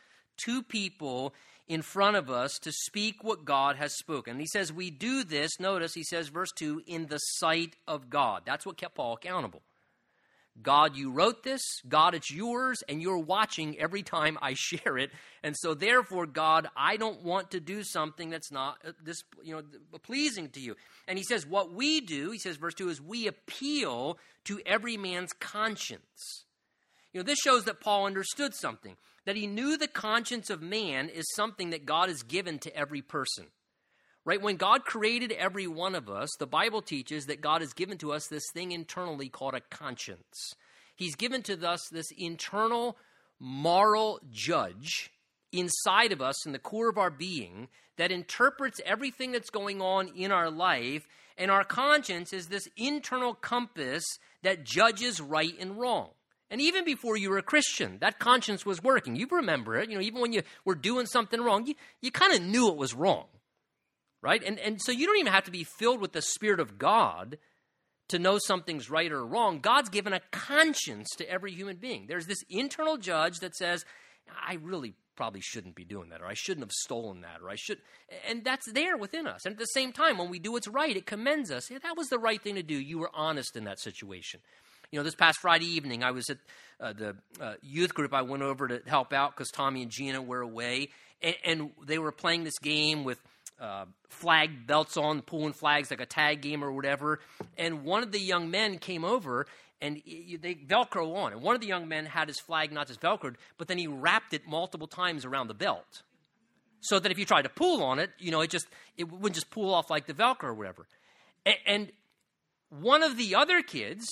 [0.46, 1.34] to people
[1.68, 4.40] in front of us to speak what God has spoken.
[4.40, 8.42] He says we do this, notice he says, verse 2, in the sight of God.
[8.46, 9.62] That's what kept Paul accountable.
[10.62, 11.62] God, you wrote this.
[11.88, 15.12] God, it's yours, and you're watching every time I share it.
[15.44, 19.56] And so, therefore, God, I don't want to do something that's not uh, this, you
[19.56, 19.64] know,
[20.04, 20.76] pleasing to you.
[21.08, 24.98] And he says, what we do, he says, verse two, is we appeal to every
[24.98, 26.46] man's conscience.
[27.14, 28.96] You know, this shows that Paul understood something
[29.26, 33.02] that he knew the conscience of man is something that God has given to every
[33.02, 33.46] person.
[34.26, 34.42] Right?
[34.42, 38.12] When God created every one of us, the Bible teaches that God has given to
[38.12, 40.54] us this thing internally called a conscience.
[40.96, 42.98] He's given to us this internal
[43.40, 45.12] moral judge
[45.52, 50.10] inside of us in the core of our being that interprets everything that's going on
[50.10, 51.08] in our life.
[51.38, 54.04] And our conscience is this internal compass
[54.44, 56.10] that judges right and wrong.
[56.52, 59.16] And even before you were a Christian, that conscience was working.
[59.16, 59.90] You remember it.
[59.90, 62.78] You know, even when you were doing something wrong, you, you kind of knew it
[62.78, 63.26] was wrong
[64.22, 64.44] right?
[64.46, 67.38] And, and so you don't even have to be filled with the Spirit of God
[68.10, 69.60] to know something's right or wrong.
[69.60, 72.06] God's given a conscience to every human being.
[72.08, 73.86] There's this internal judge that says,
[74.48, 77.56] I really probably shouldn't be doing that, or I shouldn't have stolen that, or I
[77.56, 77.80] should.
[78.28, 79.46] And that's there within us.
[79.46, 81.70] And at the same time, when we do what's right, it commends us.
[81.70, 82.80] Yeah, that was the right thing to do.
[82.80, 84.40] You were honest in that situation.
[84.92, 86.38] You know, this past Friday evening, I was at
[86.80, 88.14] uh, the uh, youth group.
[88.14, 90.90] I went over to help out because Tommy and Gina were away,
[91.22, 93.22] and, and they were playing this game with
[93.60, 97.20] uh, flag belts on, pulling flags like a tag game or whatever.
[97.58, 99.48] And one of the young men came over
[99.82, 101.34] and they Velcro on.
[101.34, 103.88] And one of the young men had his flag not just Velcroed, but then he
[103.88, 106.04] wrapped it multiple times around the belt.
[106.82, 108.68] So that if you tried to pull on it, you know, it just
[108.98, 110.88] it wouldn't just pull off like the Velcro or whatever.
[111.46, 111.92] And, and
[112.70, 114.08] one of the other kids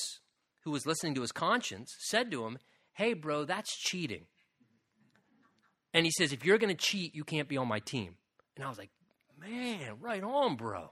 [0.63, 2.57] who was listening to his conscience said to him,
[2.93, 4.25] Hey, bro, that's cheating.
[5.93, 8.15] And he says, If you're going to cheat, you can't be on my team.
[8.55, 8.89] And I was like,
[9.39, 10.91] Man, right on, bro.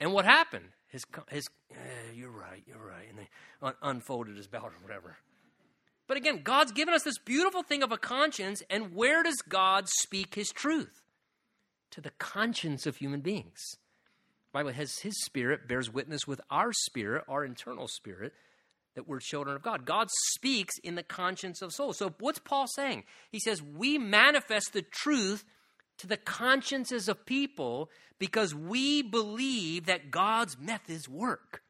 [0.00, 0.66] And what happened?
[0.88, 1.48] His, his,
[2.14, 3.08] you're right, you're right.
[3.08, 3.28] And they
[3.62, 5.16] un- unfolded his belt or whatever.
[6.06, 9.88] But again, God's given us this beautiful thing of a conscience, and where does God
[9.88, 11.02] speak his truth?
[11.92, 13.76] To the conscience of human beings.
[14.50, 18.32] The Bible has his spirit bears witness with our spirit, our internal spirit,
[18.94, 19.84] that we're children of God.
[19.84, 21.98] God speaks in the conscience of souls.
[21.98, 23.04] So what's Paul saying?
[23.30, 25.44] He says, We manifest the truth
[25.98, 31.62] to the consciences of people because we believe that God's methods work.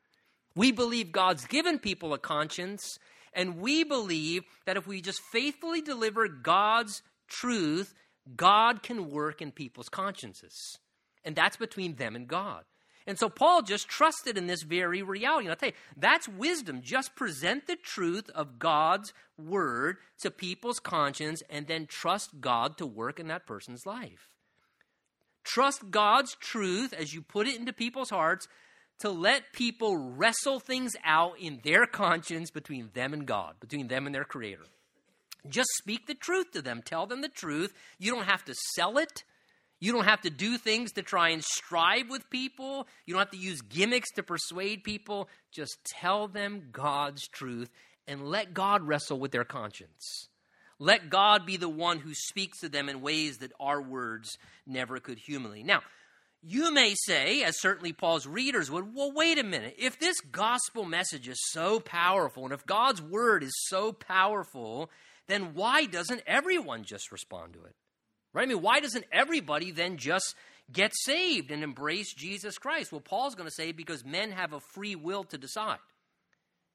[0.54, 2.98] We believe God's given people a conscience,
[3.32, 7.94] and we believe that if we just faithfully deliver God's truth,
[8.36, 10.78] God can work in people's consciences.
[11.24, 12.64] And that's between them and God.
[13.08, 15.46] And so Paul just trusted in this very reality.
[15.46, 16.82] And I'll tell you, that's wisdom.
[16.82, 22.84] Just present the truth of God's word to people's conscience and then trust God to
[22.84, 24.28] work in that person's life.
[25.42, 28.46] Trust God's truth as you put it into people's hearts
[28.98, 34.04] to let people wrestle things out in their conscience between them and God, between them
[34.04, 34.64] and their Creator.
[35.48, 36.82] Just speak the truth to them.
[36.84, 37.72] Tell them the truth.
[37.98, 39.24] You don't have to sell it.
[39.80, 42.86] You don't have to do things to try and strive with people.
[43.06, 45.28] You don't have to use gimmicks to persuade people.
[45.52, 47.70] Just tell them God's truth
[48.06, 50.28] and let God wrestle with their conscience.
[50.80, 54.98] Let God be the one who speaks to them in ways that our words never
[54.98, 55.62] could humanly.
[55.62, 55.82] Now,
[56.42, 59.74] you may say, as certainly Paul's readers would, well, wait a minute.
[59.76, 64.88] If this gospel message is so powerful, and if God's word is so powerful,
[65.26, 67.74] then why doesn't everyone just respond to it?
[68.32, 68.42] Right?
[68.42, 70.34] I mean, why doesn't everybody then just
[70.70, 72.92] get saved and embrace Jesus Christ?
[72.92, 75.78] Well, Paul's going to say because men have a free will to decide.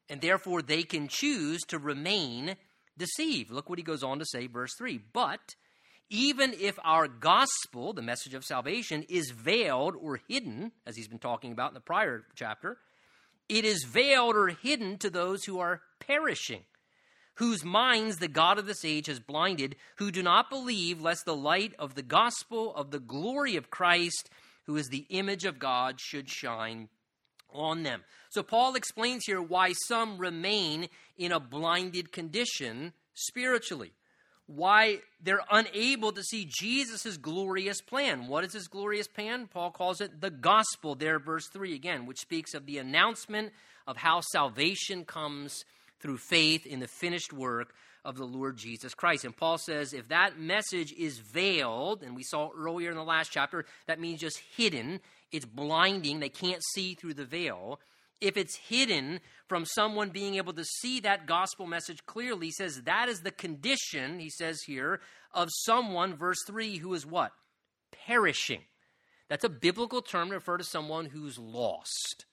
[0.10, 2.56] And therefore, they can choose to remain
[2.98, 3.52] deceived.
[3.52, 5.00] Look what he goes on to say, verse 3.
[5.14, 5.56] But
[6.10, 11.20] even if our gospel, the message of salvation, is veiled or hidden, as he's been
[11.20, 12.78] talking about in the prior chapter,
[13.50, 16.64] it is veiled or hidden to those who are perishing
[17.36, 21.36] whose minds the God of this age has blinded, who do not believe, lest the
[21.36, 24.30] light of the gospel of the glory of Christ,
[24.66, 26.90] who is the image of God, should shine
[27.52, 28.04] on them.
[28.30, 33.94] So Paul explains here why some remain in a blinded condition spiritually.
[34.46, 38.28] Why they're unable to see Jesus' glorious plan.
[38.28, 39.48] What is his glorious plan?
[39.48, 43.54] Paul calls it the gospel, there, verse 3 again, which speaks of the announcement
[43.88, 45.64] of how salvation comes
[46.04, 47.74] through faith in the finished work
[48.06, 49.24] of the Lord Jesus Christ.
[49.24, 53.32] And Paul says if that message is veiled, and we saw earlier in the last
[53.32, 55.00] chapter, that means just hidden,
[55.32, 57.80] it's blinding, they can't see through the veil.
[58.20, 62.84] If it's hidden from someone being able to see that gospel message clearly, he says
[62.84, 65.00] that is the condition, he says here,
[65.34, 67.32] of someone, verse 3, who is what?
[68.06, 68.62] Perishing.
[69.30, 72.26] That's a biblical term to refer to someone who's lost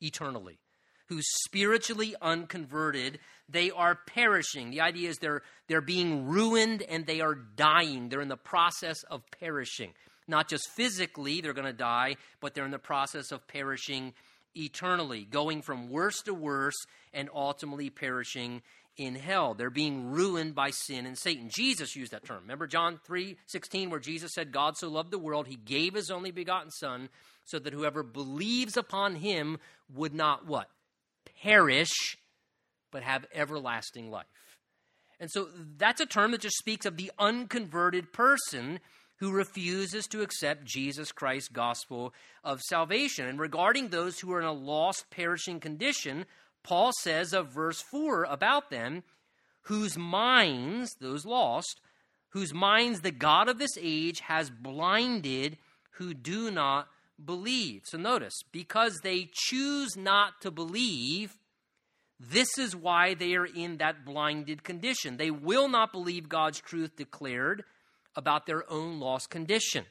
[0.00, 0.58] eternally
[1.06, 4.70] who's spiritually unconverted, they are perishing.
[4.70, 8.08] The idea is they're, they're being ruined and they are dying.
[8.08, 9.92] They're in the process of perishing.
[10.28, 14.14] Not just physically, they're going to die, but they're in the process of perishing
[14.54, 16.76] eternally, going from worse to worse
[17.12, 18.62] and ultimately perishing
[18.96, 19.54] in hell.
[19.54, 21.50] They're being ruined by sin and Satan.
[21.54, 22.42] Jesus used that term.
[22.42, 26.10] Remember John 3 16, where Jesus said, God so loved the world, he gave his
[26.10, 27.08] only begotten Son,
[27.44, 29.58] so that whoever believes upon him
[29.94, 30.68] would not what?
[31.42, 32.16] Perish,
[32.90, 34.26] but have everlasting life.
[35.18, 38.80] And so that's a term that just speaks of the unconverted person
[39.16, 42.12] who refuses to accept Jesus Christ's gospel
[42.42, 43.28] of salvation.
[43.28, 46.26] And regarding those who are in a lost, perishing condition,
[46.64, 49.04] Paul says of verse 4 about them,
[49.66, 51.80] whose minds, those lost,
[52.30, 55.56] whose minds the God of this age has blinded,
[55.92, 56.88] who do not
[57.22, 57.82] believe.
[57.84, 61.38] So notice, because they choose not to believe,
[62.20, 65.16] this is why they are in that blinded condition.
[65.16, 67.64] They will not believe God's truth declared
[68.14, 69.84] about their own lost condition.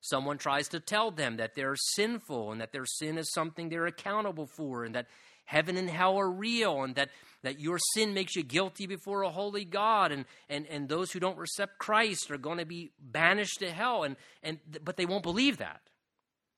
[0.00, 3.86] Someone tries to tell them that they're sinful and that their sin is something they're
[3.86, 5.06] accountable for and that
[5.46, 7.10] heaven and hell are real and that,
[7.42, 11.20] that your sin makes you guilty before a holy God and, and, and those who
[11.20, 15.22] don't accept Christ are going to be banished to hell and, and but they won't
[15.22, 15.80] believe that.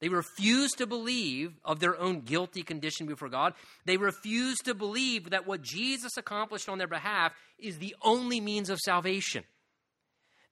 [0.00, 3.54] They refuse to believe of their own guilty condition before God.
[3.84, 8.70] They refuse to believe that what Jesus accomplished on their behalf is the only means
[8.70, 9.44] of salvation.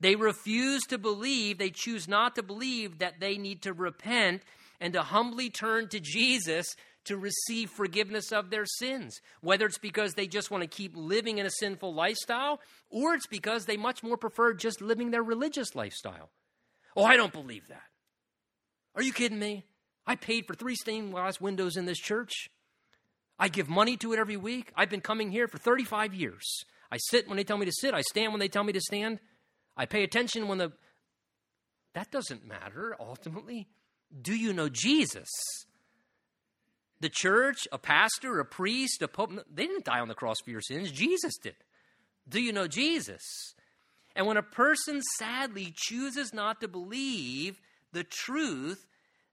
[0.00, 4.42] They refuse to believe, they choose not to believe that they need to repent
[4.80, 6.66] and to humbly turn to Jesus
[7.04, 9.20] to receive forgiveness of their sins.
[9.40, 13.28] Whether it's because they just want to keep living in a sinful lifestyle, or it's
[13.28, 16.30] because they much more prefer just living their religious lifestyle.
[16.96, 17.84] Oh, I don't believe that.
[18.96, 19.64] Are you kidding me?
[20.06, 22.48] I paid for three stained glass windows in this church.
[23.38, 24.72] I give money to it every week.
[24.74, 26.64] I've been coming here for 35 years.
[26.90, 28.80] I sit when they tell me to sit, I stand when they tell me to
[28.80, 29.20] stand.
[29.76, 30.72] I pay attention when the.
[31.94, 33.68] That doesn't matter ultimately.
[34.22, 35.28] Do you know Jesus?
[37.00, 40.50] The church, a pastor, a priest, a pope, they didn't die on the cross for
[40.50, 40.90] your sins.
[40.90, 41.56] Jesus did.
[42.28, 43.22] Do you know Jesus?
[44.14, 47.60] And when a person sadly chooses not to believe
[47.96, 48.86] the truth,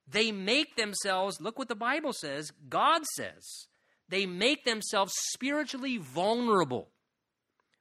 [0.08, 3.66] they make themselves, look what the Bible says, God says,
[4.08, 6.88] they make themselves spiritually vulnerable.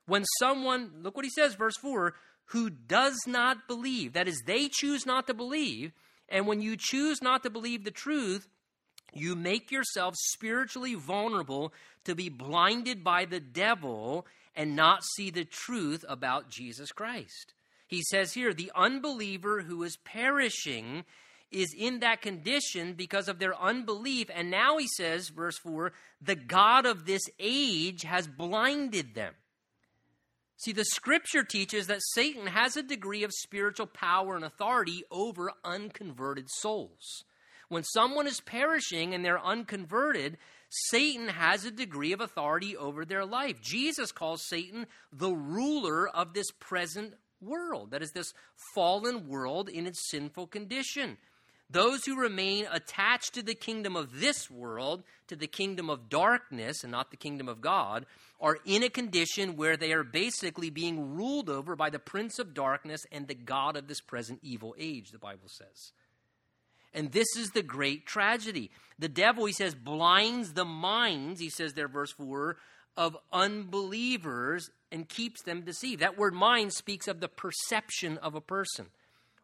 [0.05, 2.13] When someone, look what he says, verse 4
[2.47, 4.13] who does not believe.
[4.13, 5.93] That is, they choose not to believe.
[6.27, 8.49] And when you choose not to believe the truth,
[9.13, 11.73] you make yourself spiritually vulnerable
[12.03, 17.53] to be blinded by the devil and not see the truth about Jesus Christ.
[17.93, 21.05] He says here, the unbeliever who is perishing
[21.51, 24.31] is in that condition because of their unbelief.
[24.33, 29.35] And now he says, verse 4, the God of this age has blinded them.
[30.57, 35.51] See, the scripture teaches that Satan has a degree of spiritual power and authority over
[35.63, 37.23] unconverted souls.
[37.69, 40.37] When someone is perishing and they're unconverted,
[40.69, 43.61] Satan has a degree of authority over their life.
[43.61, 47.13] Jesus calls Satan the ruler of this present
[47.45, 48.33] world, that is, this
[48.75, 51.17] fallen world in its sinful condition.
[51.69, 56.83] Those who remain attached to the kingdom of this world, to the kingdom of darkness
[56.83, 58.05] and not the kingdom of God,
[58.39, 62.53] are in a condition where they are basically being ruled over by the prince of
[62.53, 65.93] darkness and the God of this present evil age, the Bible says.
[66.93, 68.69] And this is the great tragedy.
[68.99, 72.57] The devil, he says, blinds the minds, he says there, verse 4,
[72.95, 76.01] of unbelievers and keeps them deceived.
[76.01, 78.87] That word mind speaks of the perception of a person.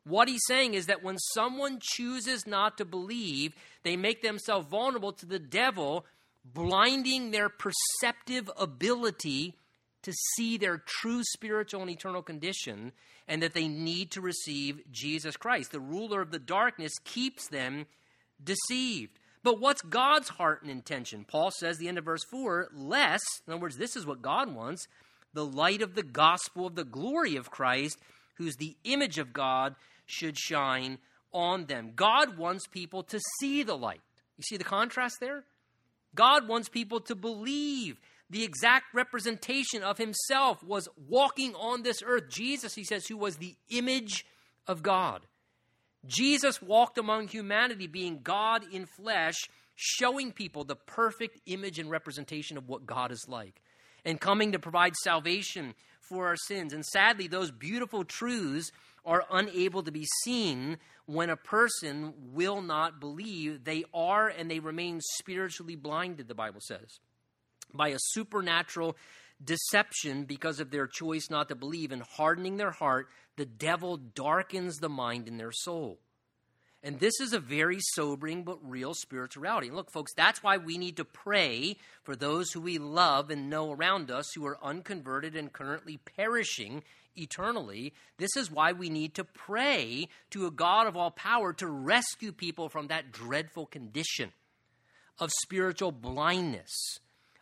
[0.03, 5.11] What he's saying is that when someone chooses not to believe, they make themselves vulnerable
[5.13, 6.05] to the devil
[6.45, 9.55] blinding their perceptive ability
[10.03, 12.93] to see their true spiritual and eternal condition
[13.27, 15.71] and that they need to receive Jesus Christ.
[15.71, 17.85] The ruler of the darkness keeps them
[18.43, 19.18] deceived.
[19.43, 21.25] But what's God's heart and intention?
[21.25, 24.53] Paul says, the end of verse 4, lest, in other words, this is what God
[24.53, 24.85] wants,
[25.33, 27.97] the light of the gospel of the glory of Christ,
[28.35, 29.75] who's the image of God,
[30.05, 30.97] should shine
[31.31, 31.91] on them.
[31.95, 34.01] God wants people to see the light.
[34.37, 35.43] You see the contrast there?
[36.15, 42.29] God wants people to believe the exact representation of himself was walking on this earth.
[42.29, 44.25] Jesus, he says, who was the image
[44.67, 45.21] of God.
[46.05, 49.35] Jesus walked among humanity, being God in flesh,
[49.75, 53.61] showing people the perfect image and representation of what God is like,
[54.05, 56.73] and coming to provide salvation for our sins.
[56.73, 58.71] And sadly, those beautiful truths
[59.05, 63.63] are unable to be seen when a person will not believe.
[63.63, 66.99] They are and they remain spiritually blinded, the Bible says,
[67.73, 68.95] by a supernatural
[69.43, 73.07] deception because of their choice not to believe and hardening their heart.
[73.39, 76.01] The devil darkens the mind in their soul.
[76.83, 79.67] And this is a very sobering but real spirituality.
[79.67, 83.49] And look, folks, that's why we need to pray for those who we love and
[83.49, 86.83] know around us who are unconverted and currently perishing
[87.15, 87.93] eternally.
[88.17, 92.33] This is why we need to pray to a God of all power to rescue
[92.33, 94.33] people from that dreadful condition
[95.17, 96.99] of spiritual blindness,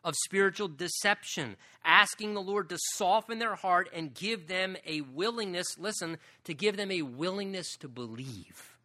[0.08, 5.68] of spiritual deception, asking the Lord to soften their heart and give them a willingness,
[5.78, 8.78] listen, to give them a willingness to believe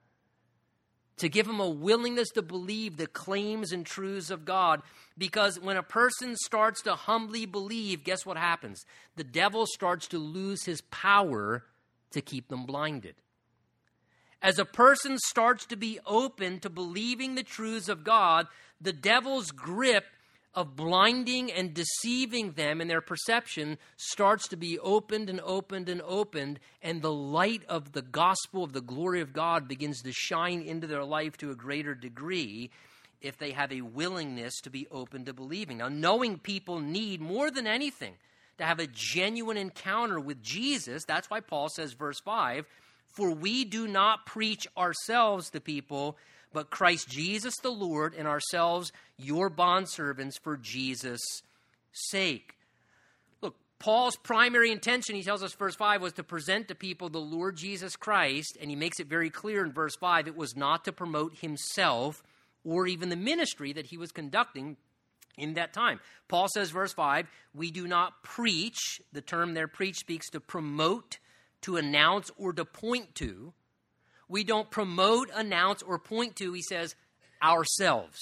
[1.18, 4.82] to give them a willingness to believe the claims and truths of God.
[5.16, 8.84] Because when a person starts to humbly believe, guess what happens?
[9.14, 11.64] The devil starts to lose his power
[12.10, 13.14] to keep them blinded.
[14.42, 18.48] As a person starts to be open to believing the truths of God,
[18.80, 20.06] the devil's grip
[20.54, 26.02] of blinding and deceiving them in their perception starts to be opened and opened and
[26.02, 30.60] opened, and the light of the gospel of the glory of God begins to shine
[30.60, 32.70] into their life to a greater degree
[33.22, 35.78] if they have a willingness to be open to believing.
[35.78, 38.14] Now, knowing people need more than anything
[38.58, 42.66] to have a genuine encounter with Jesus, that's why Paul says, verse 5
[43.06, 46.18] For we do not preach ourselves to people
[46.52, 51.42] but Christ Jesus the Lord, and ourselves your bondservants for Jesus'
[51.92, 52.54] sake.
[53.40, 57.18] Look, Paul's primary intention, he tells us, verse 5, was to present to people the
[57.18, 60.84] Lord Jesus Christ, and he makes it very clear in verse 5 it was not
[60.84, 62.22] to promote himself
[62.64, 64.76] or even the ministry that he was conducting
[65.36, 66.00] in that time.
[66.28, 69.00] Paul says, verse 5, we do not preach.
[69.12, 71.18] The term there, preach, speaks to promote,
[71.62, 73.52] to announce, or to point to.
[74.28, 76.94] We don't promote, announce, or point to, he says,
[77.42, 78.18] ourselves.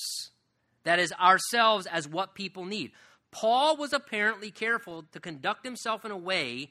[0.85, 2.93] That is, ourselves as what people need.
[3.31, 6.71] Paul was apparently careful to conduct himself in a way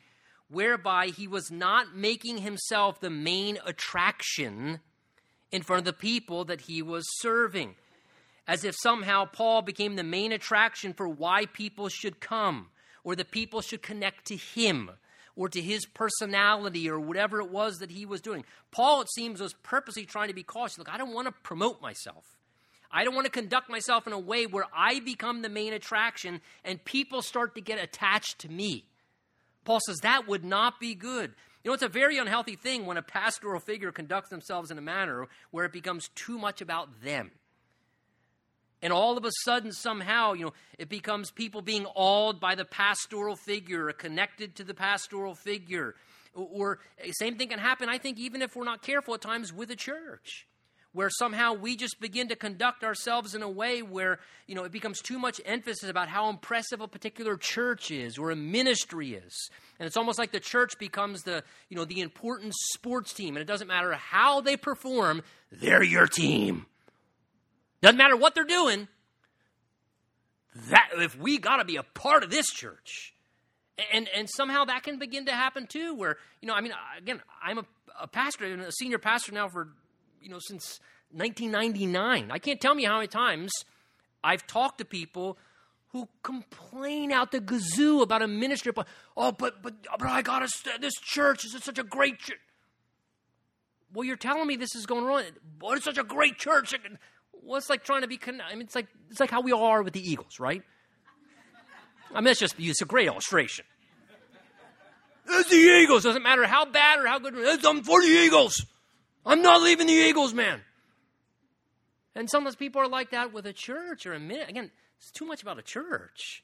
[0.50, 4.80] whereby he was not making himself the main attraction
[5.52, 7.76] in front of the people that he was serving.
[8.48, 12.70] As if somehow Paul became the main attraction for why people should come
[13.04, 14.92] or the people should connect to him
[15.40, 18.44] or to his personality or whatever it was that he was doing.
[18.72, 20.78] Paul, it seems, was purposely trying to be cautious.
[20.78, 22.26] Look, I don't want to promote myself.
[22.92, 26.42] I don't want to conduct myself in a way where I become the main attraction
[26.66, 28.84] and people start to get attached to me.
[29.64, 31.34] Paul says that would not be good.
[31.64, 34.82] You know, it's a very unhealthy thing when a pastoral figure conducts themselves in a
[34.82, 37.32] manner where it becomes too much about them.
[38.82, 42.66] And all of a sudden, somehow, you know, it becomes people being awed by the
[42.66, 45.96] pastoral figure or connected to the pastoral figure.
[46.34, 49.52] Or, eh, same thing can happen, I think, even if we're not careful at times
[49.52, 50.48] with a church,
[50.94, 54.72] where somehow we just begin to conduct ourselves in a way where, you know, it
[54.72, 59.50] becomes too much emphasis about how impressive a particular church is or a ministry is.
[59.80, 63.36] And it's almost like the church becomes the, you know, the important sports team.
[63.36, 65.22] And it doesn't matter how they perform,
[65.52, 66.66] they're your team.
[67.82, 68.88] Doesn't matter what they're doing.
[70.70, 73.14] That if we got to be a part of this church,
[73.94, 75.96] and and somehow that can begin to happen too.
[75.96, 77.66] Where you know, I mean, again, I'm a,
[78.02, 79.70] a pastor, a senior pastor now for
[80.22, 80.80] you know since
[81.12, 82.32] 1999.
[82.32, 83.52] I can't tell me how many times
[84.24, 85.38] I've talked to people
[85.90, 88.72] who complain out the gazoo about a ministry.
[88.72, 92.40] But oh, but but but I got to this church is such a great church.
[93.94, 95.24] Well, you're telling me this is going wrong.
[95.60, 96.76] But it's such a great church.
[97.44, 98.18] Well, like trying to be.
[98.18, 100.64] Con- I mean, it's like it's like how we all are with the Eagles, right?
[102.12, 103.66] I mean, that's just it's a great illustration.
[105.28, 106.04] It's the Eagles.
[106.04, 107.36] Doesn't matter how bad or how good.
[107.66, 108.66] I'm for the Eagles.
[109.26, 110.62] I'm not leaving the Eagles, man.
[112.16, 114.50] And sometimes people are like that with a church or a minute.
[114.50, 116.44] Again, it's too much about a church.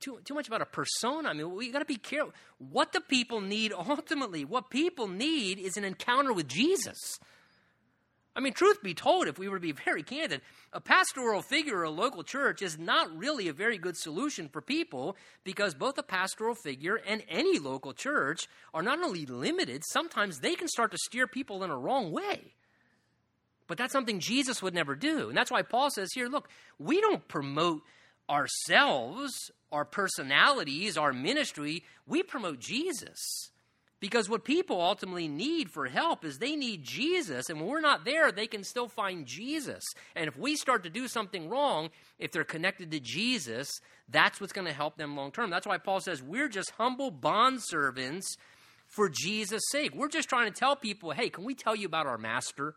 [0.00, 1.28] Too, too much about a persona.
[1.28, 2.32] I mean, we got to be careful.
[2.58, 7.20] What the people need ultimately, what people need is an encounter with Jesus.
[8.40, 10.40] I mean, truth be told, if we were to be very candid,
[10.72, 14.62] a pastoral figure or a local church is not really a very good solution for
[14.62, 15.14] people
[15.44, 20.54] because both a pastoral figure and any local church are not only limited, sometimes they
[20.54, 22.54] can start to steer people in a wrong way.
[23.66, 25.28] But that's something Jesus would never do.
[25.28, 27.82] And that's why Paul says here look, we don't promote
[28.30, 33.50] ourselves, our personalities, our ministry, we promote Jesus.
[34.00, 37.50] Because what people ultimately need for help is they need Jesus.
[37.50, 39.84] And when we're not there, they can still find Jesus.
[40.16, 43.68] And if we start to do something wrong, if they're connected to Jesus,
[44.08, 45.50] that's what's going to help them long term.
[45.50, 48.24] That's why Paul says we're just humble bondservants
[48.86, 49.94] for Jesus' sake.
[49.94, 52.74] We're just trying to tell people, hey, can we tell you about our master?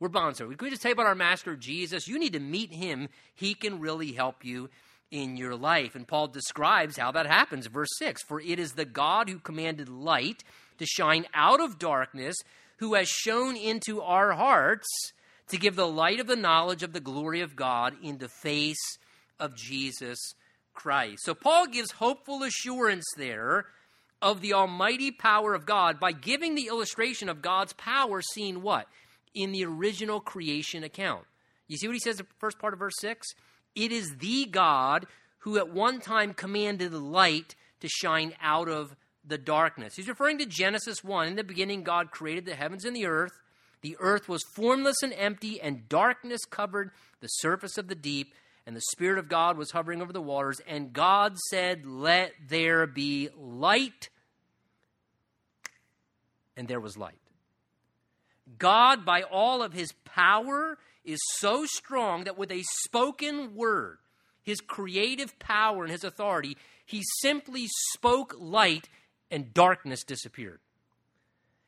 [0.00, 0.58] We're bondservants.
[0.58, 2.08] Can we just tell you about our master Jesus.
[2.08, 3.08] You need to meet him.
[3.34, 4.70] He can really help you
[5.10, 5.94] in your life.
[5.94, 7.66] And Paul describes how that happens.
[7.66, 10.42] Verse 6 For it is the God who commanded light
[10.78, 12.36] to shine out of darkness,
[12.78, 14.86] who has shone into our hearts
[15.48, 18.98] to give the light of the knowledge of the glory of God in the face
[19.38, 20.18] of Jesus
[20.74, 21.24] Christ.
[21.24, 23.66] So Paul gives hopeful assurance there
[24.20, 28.88] of the almighty power of God by giving the illustration of God's power seen what?
[29.34, 31.24] In the original creation account.
[31.68, 33.26] You see what he says the first part of verse 6?
[33.76, 35.06] It is the God
[35.40, 39.94] who at one time commanded light to shine out of the darkness.
[39.94, 41.28] He's referring to Genesis 1.
[41.28, 43.32] In the beginning, God created the heavens and the earth.
[43.82, 48.34] The earth was formless and empty, and darkness covered the surface of the deep,
[48.66, 50.60] and the Spirit of God was hovering over the waters.
[50.66, 54.08] And God said, Let there be light.
[56.56, 57.18] And there was light.
[58.58, 63.98] God, by all of his power is so strong that with a spoken word,
[64.42, 68.88] his creative power and his authority, he simply spoke light
[69.30, 70.60] and darkness disappeared.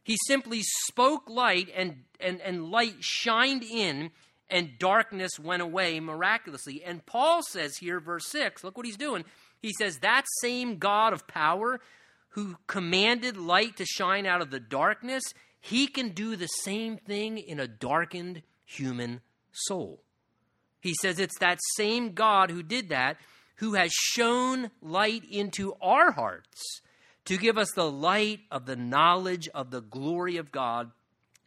[0.04, 4.10] He simply spoke light and, and, and light shined in
[4.48, 6.82] and darkness went away miraculously.
[6.82, 9.24] And Paul says here, verse 6, look what he's doing.
[9.60, 11.80] He says, That same God of power
[12.30, 15.22] who commanded light to shine out of the darkness,
[15.60, 19.20] he can do the same thing in a darkened human
[19.52, 20.02] soul.
[20.80, 23.16] He says it's that same God who did that,
[23.56, 26.80] who has shone light into our hearts
[27.24, 30.90] to give us the light of the knowledge of the glory of God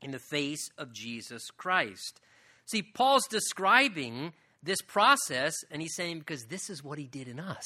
[0.02, 2.20] in the face of Jesus Christ.
[2.66, 7.40] See, Paul's describing this process, and he's saying, because this is what he did in
[7.40, 7.66] us.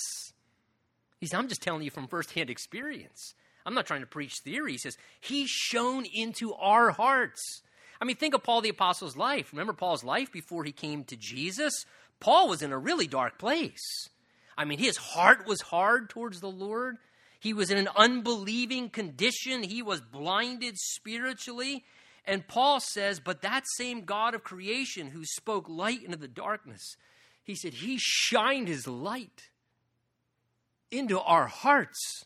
[1.20, 3.34] He's, I'm just telling you from firsthand experience.
[3.66, 4.74] I'm not trying to preach theory.
[4.74, 7.62] He says, He shone into our hearts.
[8.02, 9.52] I mean, think of Paul the Apostle's life.
[9.52, 11.86] Remember Paul's life before he came to Jesus?
[12.20, 14.10] Paul was in a really dark place.
[14.58, 16.98] I mean, his heart was hard towards the Lord.
[17.40, 19.64] He was in an unbelieving condition.
[19.64, 21.84] He was blinded spiritually.
[22.26, 26.96] And Paul says, But that same God of creation who spoke light into the darkness,
[27.44, 29.50] he said, He shined his light
[30.90, 32.26] into our hearts.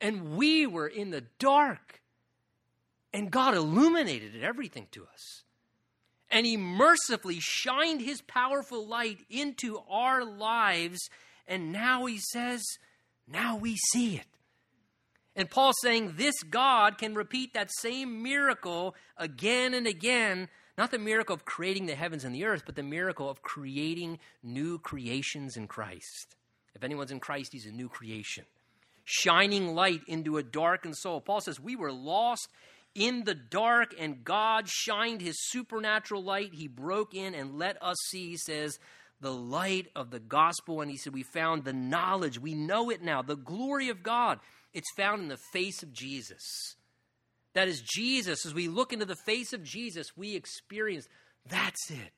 [0.00, 2.00] And we were in the dark.
[3.14, 5.44] And God illuminated everything to us.
[6.30, 11.08] And He mercifully shined His powerful light into our lives.
[11.46, 12.62] And now He says,
[13.26, 14.26] now we see it.
[15.36, 20.48] And Paul's saying this God can repeat that same miracle again and again.
[20.76, 24.18] Not the miracle of creating the heavens and the earth, but the miracle of creating
[24.42, 26.36] new creations in Christ.
[26.74, 28.44] If anyone's in Christ, he's a new creation.
[29.04, 31.20] Shining light into a darkened soul.
[31.20, 32.48] Paul says, We were lost
[32.94, 36.54] in the dark, and God shined his supernatural light.
[36.54, 38.78] He broke in and let us see, he says,
[39.20, 40.80] the light of the gospel.
[40.80, 42.38] And he said, We found the knowledge.
[42.38, 43.22] We know it now.
[43.22, 44.38] The glory of God.
[44.72, 46.76] It's found in the face of Jesus.
[47.54, 48.44] That is Jesus.
[48.44, 51.08] As we look into the face of Jesus, we experience
[51.48, 52.12] that's it.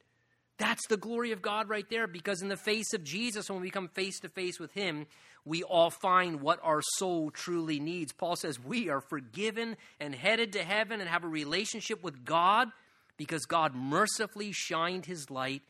[0.59, 3.71] That's the glory of God right there because in the face of Jesus, when we
[3.71, 5.07] come face to face with Him,
[5.47, 8.13] we all find what our soul truly needs.
[8.13, 12.69] Paul says we are forgiven and headed to heaven and have a relationship with God
[13.17, 15.63] because God mercifully shined His light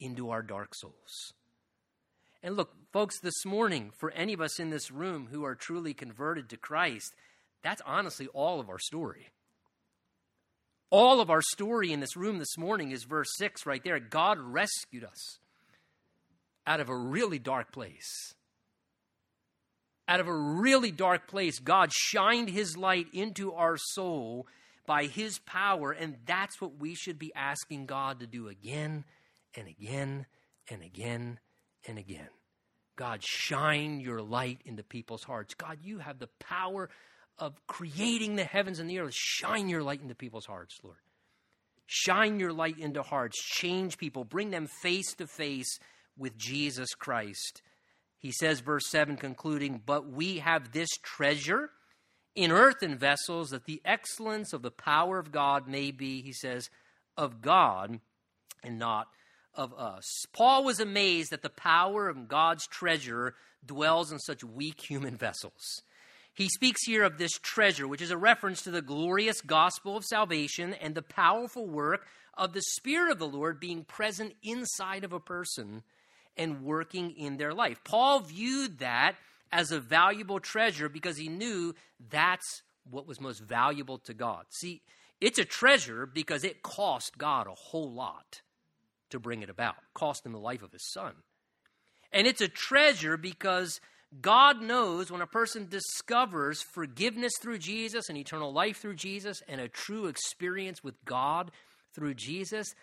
[0.00, 1.34] into our dark souls.
[2.42, 5.92] And look, folks, this morning, for any of us in this room who are truly
[5.92, 7.14] converted to Christ,
[7.62, 9.28] that's honestly all of our story.
[10.90, 14.00] All of our story in this room this morning is verse 6 right there.
[14.00, 15.38] God rescued us
[16.66, 18.34] out of a really dark place.
[20.08, 24.46] Out of a really dark place, God shined his light into our soul
[24.86, 29.04] by his power, and that's what we should be asking God to do again
[29.54, 30.24] and again
[30.70, 31.38] and again
[31.86, 32.28] and again.
[32.96, 35.54] God, shine your light into people's hearts.
[35.54, 36.88] God, you have the power
[37.38, 39.14] of creating the heavens and the earth.
[39.14, 40.96] Shine your light into people's hearts, Lord.
[41.86, 43.36] Shine your light into hearts.
[43.40, 44.24] Change people.
[44.24, 45.78] Bring them face to face
[46.16, 47.62] with Jesus Christ.
[48.18, 51.70] He says, verse 7, concluding, But we have this treasure
[52.34, 56.68] in earthen vessels, that the excellence of the power of God may be, he says,
[57.16, 58.00] of God
[58.62, 59.08] and not
[59.54, 60.04] of us.
[60.32, 65.82] Paul was amazed that the power of God's treasure dwells in such weak human vessels.
[66.32, 70.04] He speaks here of this treasure, which is a reference to the glorious gospel of
[70.04, 75.12] salvation and the powerful work of the Spirit of the Lord being present inside of
[75.12, 75.82] a person
[76.38, 77.82] and working in their life.
[77.84, 79.16] Paul viewed that
[79.50, 81.74] as a valuable treasure because he knew
[82.10, 84.46] that's what was most valuable to God.
[84.50, 84.82] See,
[85.20, 88.42] it's a treasure because it cost God a whole lot
[89.10, 91.12] to bring it about, cost him the life of his son.
[92.12, 93.80] And it's a treasure because
[94.20, 99.60] God knows when a person discovers forgiveness through Jesus and eternal life through Jesus and
[99.60, 101.50] a true experience with God
[101.94, 102.74] through Jesus,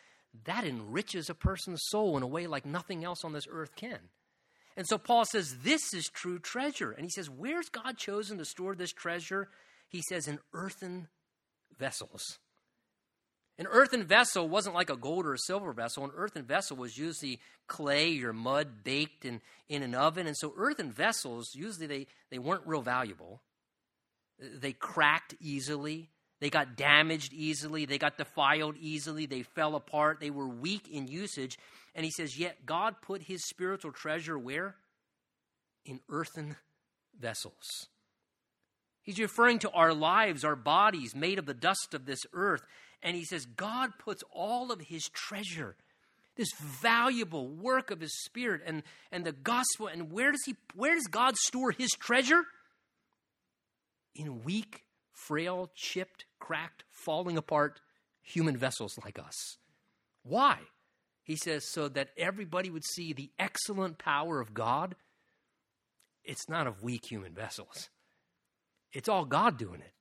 [0.43, 3.99] that enriches a person's soul in a way like nothing else on this earth can.
[4.77, 6.91] And so Paul says, This is true treasure.
[6.91, 9.49] And he says, Where's God chosen to store this treasure?
[9.88, 11.07] He says, In earthen
[11.77, 12.39] vessels.
[13.57, 16.03] An earthen vessel wasn't like a gold or a silver vessel.
[16.03, 20.27] An earthen vessel was usually clay or mud baked in, in an oven.
[20.27, 23.41] And so earthen vessels, usually they, they weren't real valuable.
[24.39, 26.09] They cracked easily.
[26.39, 27.86] They got damaged easily.
[27.86, 29.25] They got defiled easily.
[29.25, 30.19] They fell apart.
[30.19, 31.57] They were weak in usage.
[31.93, 34.75] And he says, Yet God put his spiritual treasure where?
[35.86, 36.57] In earthen
[37.19, 37.88] vessels.
[39.01, 42.63] He's referring to our lives, our bodies made of the dust of this earth.
[43.03, 45.75] And he says, God puts all of his treasure,
[46.36, 48.81] this valuable work of his spirit and,
[49.11, 49.88] and the gospel.
[49.88, 52.41] And where does he where does God store his treasure?
[54.15, 54.86] In weak,
[55.28, 57.80] frail, chipped, cracked, falling apart
[58.21, 59.57] human vessels like us.
[60.23, 60.59] Why?
[61.23, 64.95] He says, so that everybody would see the excellent power of God.
[66.23, 67.89] It's not of weak human vessels,
[68.93, 69.91] it's all God doing it.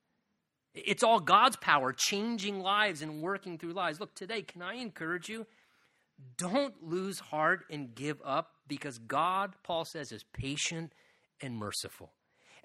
[0.77, 4.01] It's all God's power changing lives and working through lives.
[4.01, 5.47] Look, today, can I encourage you?
[6.37, 10.91] Don't lose heart and give up because God, Paul says, is patient
[11.41, 12.11] and merciful.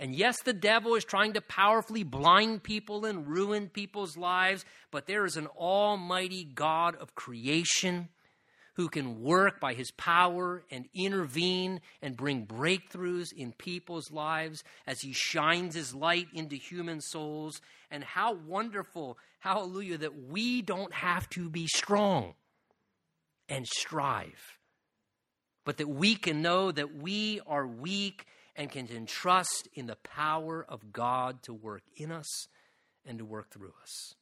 [0.01, 5.07] And yes, the devil is trying to powerfully blind people and ruin people's lives, but
[5.07, 8.09] there is an almighty God of creation
[8.77, 15.03] who can work by his power and intervene and bring breakthroughs in people's lives as
[15.03, 17.61] he shines his light into human souls.
[17.91, 22.33] And how wonderful, hallelujah, that we don't have to be strong
[23.51, 24.57] and strive,
[25.67, 28.25] but that we can know that we are weak
[28.57, 32.49] and can entrust in the power of God to work in us
[33.05, 34.15] and to work through us.